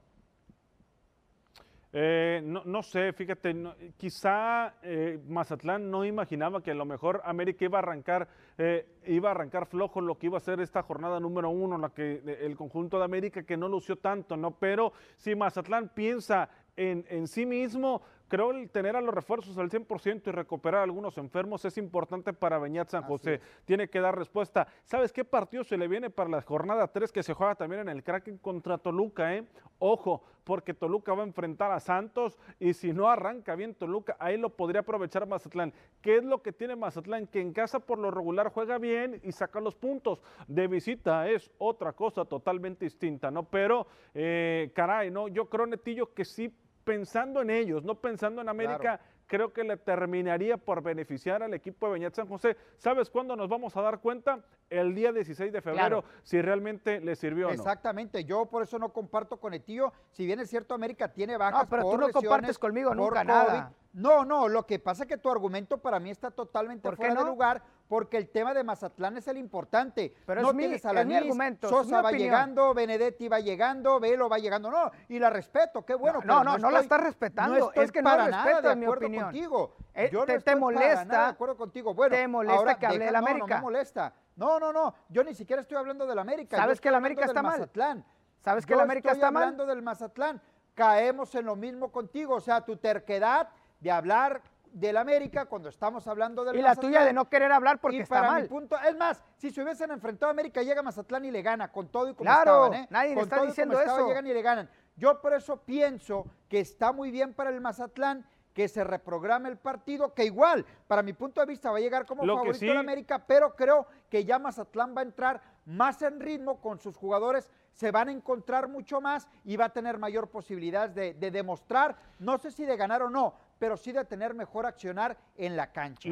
Eh, 1.95 2.41
no, 2.43 2.83
sé, 2.83 3.13
fíjate, 3.13 3.55
quizá 3.99 4.77
eh, 4.83 5.21
Mazatlán 5.29 5.91
no 5.91 6.07
imaginaba 6.07 6.63
que 6.63 6.71
a 6.71 6.75
lo 6.75 6.87
mejor 6.87 7.21
América 7.23 7.67
iba 7.67 7.79
a 7.79 7.83
arrancar, 7.83 8.29
eh, 8.57 8.87
iba 9.07 9.29
a 9.29 9.33
arrancar 9.33 9.67
flojo 9.67 10.01
lo 10.01 10.17
que 10.17 10.27
iba 10.27 10.39
a 10.39 10.41
ser 10.41 10.61
esta 10.61 10.83
jornada 10.83 11.21
número 11.21 11.51
uno, 11.51 11.77
la 11.77 11.91
que 11.91 12.23
el 12.41 12.57
conjunto 12.57 12.99
de 12.99 13.05
América 13.05 13.43
que 13.43 13.59
no 13.59 13.69
lució 13.69 13.97
tanto, 13.97 14.39
¿no? 14.39 14.53
Pero 14.53 14.95
si 15.17 15.35
Mazatlán 15.35 15.91
piensa 15.91 16.49
en, 16.77 17.05
en 17.11 17.29
sí 17.29 17.45
mismo, 17.45 18.01
Creo 18.33 18.51
el 18.51 18.71
tener 18.71 18.97
a 18.97 19.03
los 19.03 19.15
refuerzos 19.15 19.59
al 19.59 19.69
100% 19.69 20.29
y 20.29 20.31
recuperar 20.31 20.81
a 20.81 20.85
algunos 20.85 21.19
enfermos 21.19 21.67
es 21.67 21.77
importante 21.77 22.33
para 22.33 22.59
Beñat 22.59 22.89
San 22.89 23.03
José. 23.03 23.43
Tiene 23.67 23.89
que 23.89 24.01
dar 24.01 24.17
respuesta. 24.17 24.67
¿Sabes 24.87 25.13
qué 25.13 25.23
partido 25.23 25.65
se 25.65 25.77
le 25.77 25.87
viene 25.87 26.09
para 26.09 26.31
la 26.31 26.41
jornada 26.41 26.91
3 26.91 27.13
que 27.13 27.23
se 27.23 27.35
juega 27.35 27.57
también 27.57 27.83
en 27.83 27.91
el 27.91 28.03
Kraken 28.03 28.39
contra 28.39 28.79
Toluca? 28.79 29.35
Eh? 29.35 29.45
Ojo, 29.79 30.23
porque 30.45 30.73
Toluca 30.73 31.13
va 31.13 31.25
a 31.25 31.27
enfrentar 31.27 31.73
a 31.73 31.79
Santos 31.79 32.39
y 32.59 32.73
si 32.73 32.95
no 32.95 33.11
arranca 33.11 33.55
bien 33.55 33.75
Toluca, 33.75 34.17
ahí 34.19 34.39
lo 34.39 34.49
podría 34.49 34.81
aprovechar 34.81 35.27
Mazatlán. 35.27 35.75
¿Qué 36.01 36.17
es 36.17 36.25
lo 36.25 36.41
que 36.41 36.53
tiene 36.53 36.75
Mazatlán? 36.75 37.27
Que 37.27 37.43
en 37.43 37.53
casa 37.53 37.81
por 37.81 37.99
lo 37.99 38.11
regular 38.11 38.49
juega 38.49 38.79
bien 38.79 39.21
y 39.23 39.33
saca 39.33 39.61
los 39.61 39.75
puntos. 39.75 40.23
De 40.49 40.69
visita 40.69 41.29
es 41.29 41.51
otra 41.59 41.93
cosa 41.93 42.25
totalmente 42.25 42.87
distinta, 42.87 43.31
¿no? 43.31 43.43
Pero, 43.43 43.87
eh, 44.15 44.73
caray, 44.75 45.11
¿no? 45.11 45.29
Yo 45.29 45.51
creo, 45.51 45.67
Netillo, 45.67 46.15
que 46.15 46.25
sí 46.25 46.51
pensando 46.85 47.41
en 47.43 47.51
ellos, 47.51 47.83
no 47.85 48.01
pensando 48.01 48.41
en 48.41 48.49
América, 48.49 49.01
creo 49.27 49.53
que 49.53 49.65
le 49.65 49.77
terminaría 49.77 50.57
por 50.59 50.83
beneficiar 50.83 51.43
al 51.43 51.55
equipo 51.55 51.87
de 51.87 51.93
Beñat 51.95 52.15
San 52.15 52.29
José. 52.29 52.57
¿Sabes 52.77 53.09
cuándo 53.09 53.35
nos 53.35 53.49
vamos 53.49 53.77
a 53.77 53.83
dar 53.83 54.01
cuenta? 54.01 54.41
El 54.69 54.95
día 54.95 55.13
16 55.13 55.53
de 55.53 55.63
febrero, 55.63 56.05
si 56.23 56.41
realmente 56.43 57.01
le 57.01 57.17
sirvió 57.17 57.47
o 57.47 57.51
no. 57.51 57.55
Exactamente, 57.55 58.25
yo 58.25 58.47
por 58.47 58.63
eso 58.63 58.79
no 58.79 58.93
comparto 58.93 59.39
con 59.39 59.55
el 59.55 59.63
tío. 59.63 59.93
Si 60.11 60.27
bien 60.27 60.41
es 60.41 60.51
cierto, 60.51 60.75
América 60.75 61.09
tiene 61.13 61.37
bajas. 61.37 61.65
No, 61.65 61.69
pero 61.69 61.91
tú 61.91 61.99
no 61.99 62.11
compartes 62.11 62.59
conmigo 62.59 62.95
nunca 62.95 63.25
nada. 63.25 63.73
No, 63.93 64.25
no, 64.25 64.49
lo 64.49 64.67
que 64.67 64.79
pasa 64.79 65.05
es 65.05 65.09
que 65.09 65.19
tu 65.19 65.31
argumento 65.31 65.79
para 65.79 66.01
mí 66.01 66.11
está 66.11 66.31
totalmente 66.31 66.91
fuera 66.97 67.15
de 67.15 67.25
lugar 67.25 67.63
porque 67.89 68.17
el 68.17 68.31
tema 68.31 68.55
de 68.55 68.65
Mazatlán 68.65 69.19
es 69.19 69.29
el 69.29 69.37
importante. 69.37 70.15
Pero 70.25 70.41
no 70.41 70.51
es 70.51 70.57
tienes 70.57 70.87
a 70.87 70.95
la 70.95 71.05
mi 71.05 71.15
argumento. 71.15 71.69
Sosa 71.69 72.01
va 72.01 72.11
llegando, 72.11 72.73
Benedetti 72.73 73.29
va 73.29 73.41
llegando, 73.41 74.01
Velo 74.01 74.31
va 74.31 74.39
llegando. 74.39 74.71
No, 74.71 74.91
y 75.09 75.19
la 75.19 75.29
respeto, 75.29 75.85
qué 75.85 75.95
bueno. 75.95 76.21
No, 76.25 76.43
no, 76.43 76.57
no, 76.57 76.71
la 76.71 76.81
estás 76.81 77.03
respetando. 77.03 77.71
es 77.75 77.93
que 77.93 78.01
no 78.01 78.09
para 78.09 78.29
nada 78.29 78.63
de 78.63 78.77
mi 78.77 78.87
opinión. 78.87 79.25
contigo. 79.25 79.77
Eh, 79.95 80.09
Yo 80.11 80.25
te, 80.25 80.37
no 80.37 80.41
te 80.41 80.57
molesta. 80.57 81.05
de 81.05 81.31
acuerdo 81.33 81.57
contigo. 81.59 81.93
Bueno, 81.93 82.17
te 82.17 82.27
molesta 82.27 82.79
que 82.79 82.87
hable 82.87 83.05
de 83.05 83.13
la 83.13 83.19
América. 83.19 83.47
No, 83.47 83.49
no 83.49 83.57
me 83.57 83.61
molesta. 83.61 84.15
No, 84.37 84.59
no, 84.59 84.73
no. 84.73 84.95
Yo 85.11 85.23
ni 85.23 85.35
siquiera 85.35 85.61
estoy 85.61 85.77
hablando 85.77 86.07
de 86.07 86.15
la 86.15 86.23
América. 86.23 86.57
¿Sabes 86.57 86.81
que 86.81 86.91
la 86.91 86.97
América 86.97 87.27
está 87.27 87.43
mal? 87.43 87.59
Mazatlán. 87.59 88.05
¿Sabes 88.41 88.65
que 88.65 88.75
la 88.75 88.85
América 88.85 89.13
está 89.13 89.31
mal? 89.31 89.43
hablando 89.43 89.67
del 89.67 89.83
Mazatlán. 89.83 90.41
Caemos 90.75 91.35
en 91.35 91.45
lo 91.45 91.57
mismo 91.57 91.93
contigo. 91.93 92.37
O 92.37 92.41
sea, 92.41 92.65
tu 92.65 92.79
terquedad 92.79 93.51
de 93.83 93.91
hablar 93.91 94.41
del 94.73 94.97
América 94.97 95.45
cuando 95.47 95.69
estamos 95.69 96.07
hablando 96.07 96.45
del 96.45 96.57
Y 96.57 96.63
la 96.63 96.75
tuya 96.75 97.05
de 97.05 97.13
no 97.13 97.29
querer 97.29 97.53
hablar 97.53 97.79
porque 97.79 97.99
y 97.99 98.01
está 98.01 98.21
para 98.21 98.33
mal. 98.33 98.43
Mi 98.43 98.49
punto, 98.49 98.77
es 98.79 98.97
más, 98.97 99.23
si 99.37 99.51
se 99.51 99.63
hubiesen 99.63 99.91
enfrentado 99.91 100.31
a 100.31 100.33
América, 100.33 100.63
llega 100.63 100.83
Mazatlán 100.83 101.25
y 101.27 101.31
le 101.31 101.43
gana, 101.43 101.71
con 101.71 101.89
todo 101.89 102.09
y 102.09 102.15
como 102.15 102.31
claro, 102.31 102.67
estaban, 102.67 102.75
¿eh? 102.75 102.87
nadie 102.91 103.15
con 103.15 103.25
está 103.25 103.43
diciendo 103.43 103.79
eso. 103.81 104.09
llegan 104.09 104.27
y 104.27 104.33
le 104.33 104.41
ganan. 104.41 104.71
Yo 104.97 105.21
por 105.21 105.35
eso 105.35 105.59
pienso 105.59 106.27
que 106.49 106.61
está 106.61 106.93
muy 106.93 107.11
bien 107.11 107.35
para 107.35 107.51
el 107.51 107.61
Mazatlán 107.61 108.25
que 108.55 108.69
se 108.69 108.85
reprograme 108.85 109.49
el 109.49 109.57
partido, 109.57 110.13
que 110.13 110.25
igual, 110.25 110.65
para 110.87 111.03
mi 111.03 111.15
punto 111.15 111.41
de 111.41 111.47
vista, 111.47 111.71
va 111.71 111.79
a 111.79 111.81
llegar 111.81 112.05
como 112.05 112.25
favorito 112.25 112.67
de 112.67 112.77
América, 112.77 113.25
pero 113.27 113.55
creo 113.57 113.87
que 114.11 114.25
ya 114.25 114.39
Mazatlán 114.39 114.95
va 114.95 115.01
a 115.01 115.05
entrar 115.05 115.41
más 115.65 116.03
en 116.03 116.21
ritmo 116.21 116.61
con 116.61 116.79
sus 116.79 116.97
jugadores, 116.97 117.49
se 117.73 117.91
van 117.91 118.09
a 118.09 118.13
encontrar 118.13 118.69
mucho 118.69 119.01
más 119.01 119.27
y 119.45 119.57
va 119.57 119.67
a 119.67 119.73
tener 119.73 119.97
mayor 119.97 120.29
posibilidad 120.29 120.91
de, 120.91 121.15
de 121.15 121.31
demostrar, 121.31 121.97
no 122.19 122.37
sé 122.37 122.51
si 122.51 122.67
de 122.67 122.77
ganar 122.77 123.03
o 123.03 123.09
no, 123.09 123.35
pero 123.63 123.77
sí 123.77 123.93
de 123.93 124.05
tener 124.05 124.35
mejor 124.35 124.67
accionar 124.67 125.17
en 125.37 125.57
la 125.57 125.71
cancha. 125.71 126.09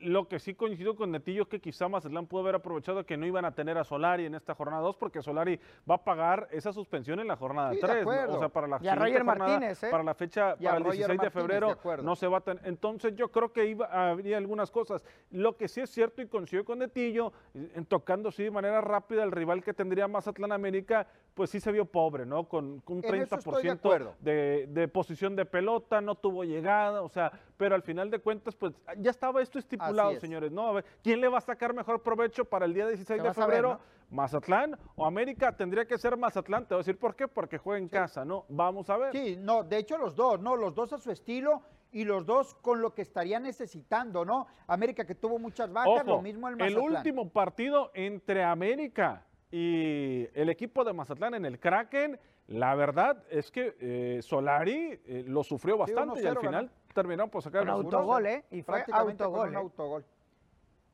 Lo 0.00 0.28
que 0.28 0.38
sí 0.38 0.54
coincido 0.54 0.96
con 0.96 1.10
Netillo 1.10 1.42
es 1.42 1.48
que 1.48 1.60
quizá 1.60 1.88
Mazatlán 1.88 2.26
pudo 2.26 2.42
haber 2.42 2.56
aprovechado 2.56 3.04
que 3.06 3.16
no 3.16 3.26
iban 3.26 3.44
a 3.44 3.54
tener 3.54 3.78
a 3.78 3.84
Solari 3.84 4.26
en 4.26 4.34
esta 4.34 4.54
jornada 4.54 4.82
2 4.82 4.96
porque 4.96 5.22
Solari 5.22 5.58
va 5.88 5.96
a 5.96 6.04
pagar 6.04 6.48
esa 6.50 6.72
suspensión 6.72 7.20
en 7.20 7.28
la 7.28 7.36
jornada 7.36 7.72
3. 7.80 8.06
O 8.28 8.38
sea, 8.38 8.48
para 8.48 8.66
la, 8.66 8.78
y 8.82 8.88
a 8.88 8.94
Roger 8.94 9.24
Martínez, 9.24 9.82
¿eh? 9.82 9.88
para 9.90 10.02
la 10.02 10.14
fecha, 10.14 10.56
para 10.56 10.78
el 10.78 10.84
16 10.84 11.20
de 11.20 11.30
febrero 11.30 11.78
no 12.02 12.16
se 12.16 12.26
va 12.26 12.38
a 12.38 12.40
tener. 12.40 12.66
Entonces 12.66 13.14
yo 13.14 13.30
creo 13.30 13.52
que 13.52 13.66
iba, 13.66 13.86
habría 13.86 14.36
algunas 14.36 14.70
cosas. 14.70 15.04
Lo 15.30 15.56
que 15.56 15.68
sí 15.68 15.80
es 15.80 15.90
cierto 15.90 16.22
y 16.22 16.26
coincido 16.26 16.64
con 16.64 16.80
Netillo, 16.80 17.32
en 17.54 17.86
tocando 17.86 18.30
sí 18.30 18.44
de 18.44 18.50
manera 18.50 18.80
rápida 18.80 19.22
el 19.22 19.32
rival 19.32 19.62
que 19.62 19.72
tendría 19.74 20.08
Mazatlán 20.08 20.52
América, 20.52 21.06
pues 21.34 21.50
sí 21.50 21.60
se 21.60 21.72
vio 21.72 21.84
pobre, 21.84 22.26
¿no? 22.26 22.44
Con, 22.48 22.82
un 22.86 23.02
30% 23.02 24.14
de, 24.20 24.66
de, 24.68 24.88
posición 24.88 25.34
de 25.34 25.44
pelota, 25.44 26.00
no 26.00 26.14
tuvo 26.14 26.44
llegada, 26.44 27.02
o 27.02 27.08
sea, 27.08 27.32
pero 27.56 27.74
al 27.74 27.82
final 27.82 28.10
de 28.10 28.18
cuentas, 28.18 28.54
pues 28.54 28.74
ya 28.98 29.10
estaba 29.10 29.42
esto 29.42 29.58
estipulado, 29.58 30.18
señores, 30.18 30.50
¿no? 30.50 30.68
A 30.68 30.72
ver, 30.72 30.84
¿quién 31.02 31.20
le 31.20 31.28
va 31.28 31.38
a 31.38 31.42
sacar 31.42 31.74
mejor 31.74 32.02
provecho 32.02 32.44
para 32.44 32.66
el 32.66 32.74
día 32.74 32.86
16 32.86 33.22
de 33.22 33.34
febrero? 33.34 33.80
¿Mazatlán 34.10 34.78
o 34.96 35.06
América? 35.06 35.56
Tendría 35.56 35.86
que 35.86 35.98
ser 35.98 36.16
Mazatlán, 36.16 36.66
te 36.66 36.74
voy 36.74 36.80
a 36.80 36.82
decir 36.82 36.98
por 36.98 37.16
qué, 37.16 37.26
porque 37.26 37.58
juega 37.58 37.78
en 37.78 37.88
casa, 37.88 38.24
¿no? 38.24 38.44
Vamos 38.48 38.90
a 38.90 38.96
ver. 38.96 39.12
Sí, 39.12 39.36
no, 39.38 39.64
de 39.64 39.78
hecho 39.78 39.98
los 39.98 40.14
dos, 40.14 40.40
¿no? 40.40 40.56
Los 40.56 40.74
dos 40.74 40.92
a 40.92 40.98
su 40.98 41.10
estilo 41.10 41.62
y 41.90 42.04
los 42.04 42.26
dos 42.26 42.54
con 42.56 42.80
lo 42.80 42.92
que 42.92 43.02
estaría 43.02 43.40
necesitando, 43.40 44.24
¿no? 44.24 44.46
América 44.66 45.04
que 45.04 45.14
tuvo 45.14 45.38
muchas 45.38 45.72
bajas, 45.72 46.06
lo 46.06 46.20
mismo 46.20 46.48
el 46.48 46.56
Mazatlán. 46.56 46.84
El 46.84 46.96
último 46.96 47.28
partido 47.30 47.90
entre 47.94 48.44
América 48.44 49.24
y 49.50 50.28
el 50.34 50.48
equipo 50.48 50.84
de 50.84 50.92
Mazatlán 50.92 51.34
en 51.34 51.44
el 51.44 51.58
Kraken, 51.58 52.18
la 52.48 52.74
verdad 52.74 53.22
es 53.30 53.50
que 53.50 53.76
eh, 53.80 54.20
Solari 54.22 55.00
eh, 55.06 55.24
lo 55.26 55.42
sufrió 55.42 55.78
bastante 55.78 56.22
y 56.22 56.26
al 56.26 56.38
final 56.38 56.70
terminó 56.92 57.30
por 57.30 57.42
sacar 57.42 57.62
un 57.62 57.70
autogol, 57.70 58.26
¿eh? 58.26 58.44
Y 58.50 58.62
fue 58.62 58.84
autogol, 58.92 59.48
un 59.48 59.54
¿eh? 59.54 59.58
autogol. 59.58 60.04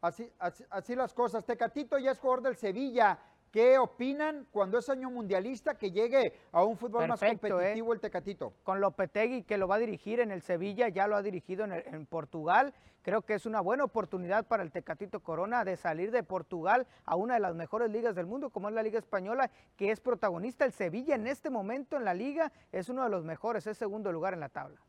Así, 0.00 0.32
así, 0.38 0.64
así, 0.70 0.94
las 0.94 1.12
cosas. 1.12 1.44
Tecatito 1.44 1.98
ya 1.98 2.12
es 2.12 2.18
jugador 2.18 2.42
del 2.42 2.56
Sevilla. 2.56 3.18
¿Qué 3.50 3.78
opinan 3.78 4.46
cuando 4.50 4.78
es 4.78 4.88
año 4.88 5.10
mundialista 5.10 5.74
que 5.74 5.90
llegue 5.90 6.32
a 6.52 6.64
un 6.64 6.76
fútbol 6.76 7.08
más 7.08 7.20
competitivo 7.20 7.92
el 7.92 8.00
Tecatito? 8.00 8.52
Con 8.62 8.80
Lopetegui 8.80 9.42
que 9.42 9.58
lo 9.58 9.66
va 9.66 9.76
a 9.76 9.78
dirigir 9.78 10.20
en 10.20 10.30
el 10.30 10.42
Sevilla, 10.42 10.88
ya 10.88 11.06
lo 11.06 11.16
ha 11.16 11.22
dirigido 11.22 11.64
en, 11.64 11.72
en 11.72 12.06
Portugal 12.06 12.72
Creo 13.02 13.22
que 13.22 13.34
es 13.34 13.46
una 13.46 13.60
buena 13.60 13.84
oportunidad 13.84 14.46
para 14.46 14.62
el 14.62 14.70
Tecatito 14.70 15.20
Corona 15.20 15.64
de 15.64 15.76
salir 15.76 16.10
de 16.10 16.22
Portugal 16.22 16.86
a 17.06 17.16
una 17.16 17.34
de 17.34 17.40
las 17.40 17.54
mejores 17.54 17.90
ligas 17.90 18.14
del 18.14 18.26
mundo, 18.26 18.50
como 18.50 18.68
es 18.68 18.74
la 18.74 18.82
Liga 18.82 18.98
Española, 18.98 19.50
que 19.76 19.90
es 19.90 20.00
protagonista. 20.00 20.66
El 20.66 20.72
Sevilla 20.72 21.14
en 21.14 21.26
este 21.26 21.48
momento 21.48 21.96
en 21.96 22.04
la 22.04 22.12
liga 22.12 22.52
es 22.72 22.90
uno 22.90 23.02
de 23.02 23.08
los 23.08 23.24
mejores, 23.24 23.66
es 23.66 23.78
segundo 23.78 24.12
lugar 24.12 24.34
en 24.34 24.40
la 24.40 24.50
tabla. 24.50 24.80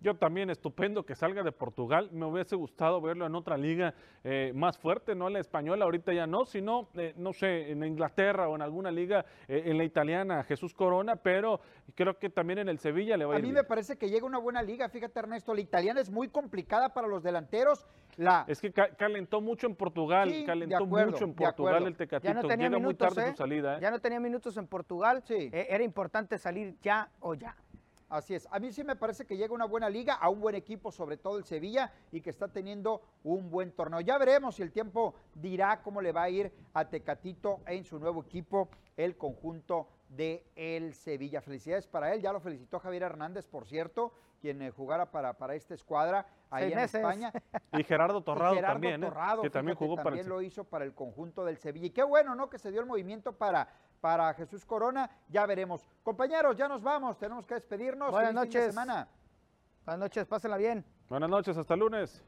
Yo 0.00 0.14
también, 0.14 0.50
estupendo 0.50 1.04
que 1.04 1.14
salga 1.14 1.42
de 1.42 1.52
Portugal. 1.52 2.10
Me 2.12 2.26
hubiese 2.26 2.54
gustado 2.54 3.00
verlo 3.00 3.26
en 3.26 3.34
otra 3.34 3.56
liga 3.56 3.94
eh, 4.24 4.52
más 4.54 4.76
fuerte, 4.76 5.14
no 5.14 5.28
en 5.28 5.34
la 5.34 5.40
española, 5.40 5.84
ahorita 5.84 6.12
ya 6.12 6.26
no, 6.26 6.44
sino, 6.44 6.88
eh, 6.94 7.14
no 7.16 7.32
sé, 7.32 7.70
en 7.70 7.82
Inglaterra 7.84 8.48
o 8.48 8.56
en 8.56 8.62
alguna 8.62 8.90
liga, 8.90 9.24
eh, 9.48 9.62
en 9.66 9.78
la 9.78 9.84
italiana, 9.84 10.42
Jesús 10.44 10.74
Corona, 10.74 11.16
pero 11.16 11.60
creo 11.94 12.18
que 12.18 12.28
también 12.28 12.58
en 12.58 12.68
el 12.68 12.78
Sevilla 12.78 13.16
le 13.16 13.24
va 13.24 13.34
a, 13.34 13.38
ir 13.38 13.44
A 13.44 13.48
mí 13.48 13.52
me 13.52 13.64
parece 13.64 13.96
que 13.96 14.10
llega 14.10 14.26
una 14.26 14.38
buena 14.38 14.62
liga, 14.62 14.88
fíjate 14.88 15.18
Ernesto, 15.18 15.54
la 15.54 15.60
italiana 15.60 16.00
es 16.00 16.10
muy 16.10 16.28
complicada 16.28 16.92
para 16.92 17.06
los 17.06 17.22
delanteros. 17.22 17.86
La... 18.16 18.44
Es 18.48 18.60
que 18.60 18.72
calentó 18.72 19.40
mucho 19.40 19.66
en 19.66 19.76
Portugal, 19.76 20.32
calentó 20.44 20.86
mucho 20.86 21.24
en 21.24 21.34
Portugal 21.34 21.86
el 21.86 21.96
Tecatito, 21.96 22.32
ya 22.32 22.40
no 22.42 22.48
tenía 22.48 22.68
llega 22.68 22.78
muy 22.80 22.94
tarde 22.94 23.30
su 23.30 23.36
salida. 23.36 23.78
Ya 23.78 23.90
no 23.90 24.00
tenía 24.00 24.20
minutos 24.20 24.56
en 24.56 24.66
Portugal, 24.66 25.22
sí. 25.24 25.50
era 25.52 25.84
importante 25.84 26.38
salir 26.38 26.76
ya 26.80 27.10
o 27.20 27.34
ya. 27.34 27.54
Así 28.08 28.34
es. 28.34 28.46
A 28.50 28.58
mí 28.60 28.72
sí 28.72 28.84
me 28.84 28.94
parece 28.94 29.26
que 29.26 29.36
llega 29.36 29.52
una 29.52 29.64
buena 29.64 29.90
liga, 29.90 30.14
a 30.14 30.28
un 30.28 30.40
buen 30.40 30.54
equipo, 30.54 30.92
sobre 30.92 31.16
todo 31.16 31.38
el 31.38 31.44
Sevilla, 31.44 31.92
y 32.12 32.20
que 32.20 32.30
está 32.30 32.48
teniendo 32.48 33.02
un 33.24 33.50
buen 33.50 33.72
torneo. 33.72 34.00
Ya 34.00 34.16
veremos 34.16 34.54
si 34.54 34.62
el 34.62 34.70
tiempo 34.70 35.14
dirá 35.34 35.82
cómo 35.82 36.00
le 36.00 36.12
va 36.12 36.22
a 36.22 36.30
ir 36.30 36.52
a 36.72 36.88
Tecatito 36.88 37.60
en 37.66 37.84
su 37.84 37.98
nuevo 37.98 38.22
equipo, 38.22 38.68
el 38.96 39.16
conjunto 39.16 39.88
de 40.08 40.46
el 40.54 40.94
Sevilla. 40.94 41.40
Felicidades 41.40 41.86
para 41.86 42.14
él. 42.14 42.22
Ya 42.22 42.32
lo 42.32 42.40
felicitó 42.40 42.78
Javier 42.78 43.02
Hernández, 43.02 43.46
por 43.46 43.66
cierto, 43.66 44.12
quien 44.40 44.62
eh, 44.62 44.70
jugara 44.70 45.10
para, 45.10 45.32
para 45.32 45.54
esta 45.54 45.74
escuadra 45.74 46.26
ahí 46.50 46.72
en 46.72 46.78
España. 46.78 47.32
Y 47.72 47.82
Gerardo 47.82 48.22
Torrado 48.22 48.58
también, 48.60 49.02
¿eh? 49.02 49.10
que 49.42 49.50
también 49.50 49.76
jugó 49.76 49.96
para 49.96 50.16
lo 50.22 50.40
hizo 50.40 50.64
para 50.64 50.84
el 50.84 50.94
conjunto 50.94 51.44
del 51.44 51.58
Sevilla. 51.58 51.86
Y 51.86 51.90
qué 51.90 52.02
bueno, 52.02 52.34
¿no? 52.34 52.48
Que 52.48 52.58
se 52.58 52.70
dio 52.70 52.80
el 52.80 52.86
movimiento 52.86 53.32
para 53.32 53.68
para 54.06 54.32
Jesús 54.34 54.64
Corona. 54.64 55.10
Ya 55.28 55.44
veremos. 55.46 55.84
Compañeros, 56.04 56.56
ya 56.56 56.68
nos 56.68 56.80
vamos. 56.80 57.18
Tenemos 57.18 57.44
que 57.44 57.54
despedirnos. 57.54 58.12
Buenas 58.12 58.34
noches. 58.34 58.66
semana. 58.66 59.08
Buenas 59.84 59.98
noches, 59.98 60.26
pásenla 60.26 60.56
bien. 60.56 60.84
Buenas 61.08 61.28
noches, 61.28 61.56
hasta 61.56 61.74
lunes. 61.74 62.22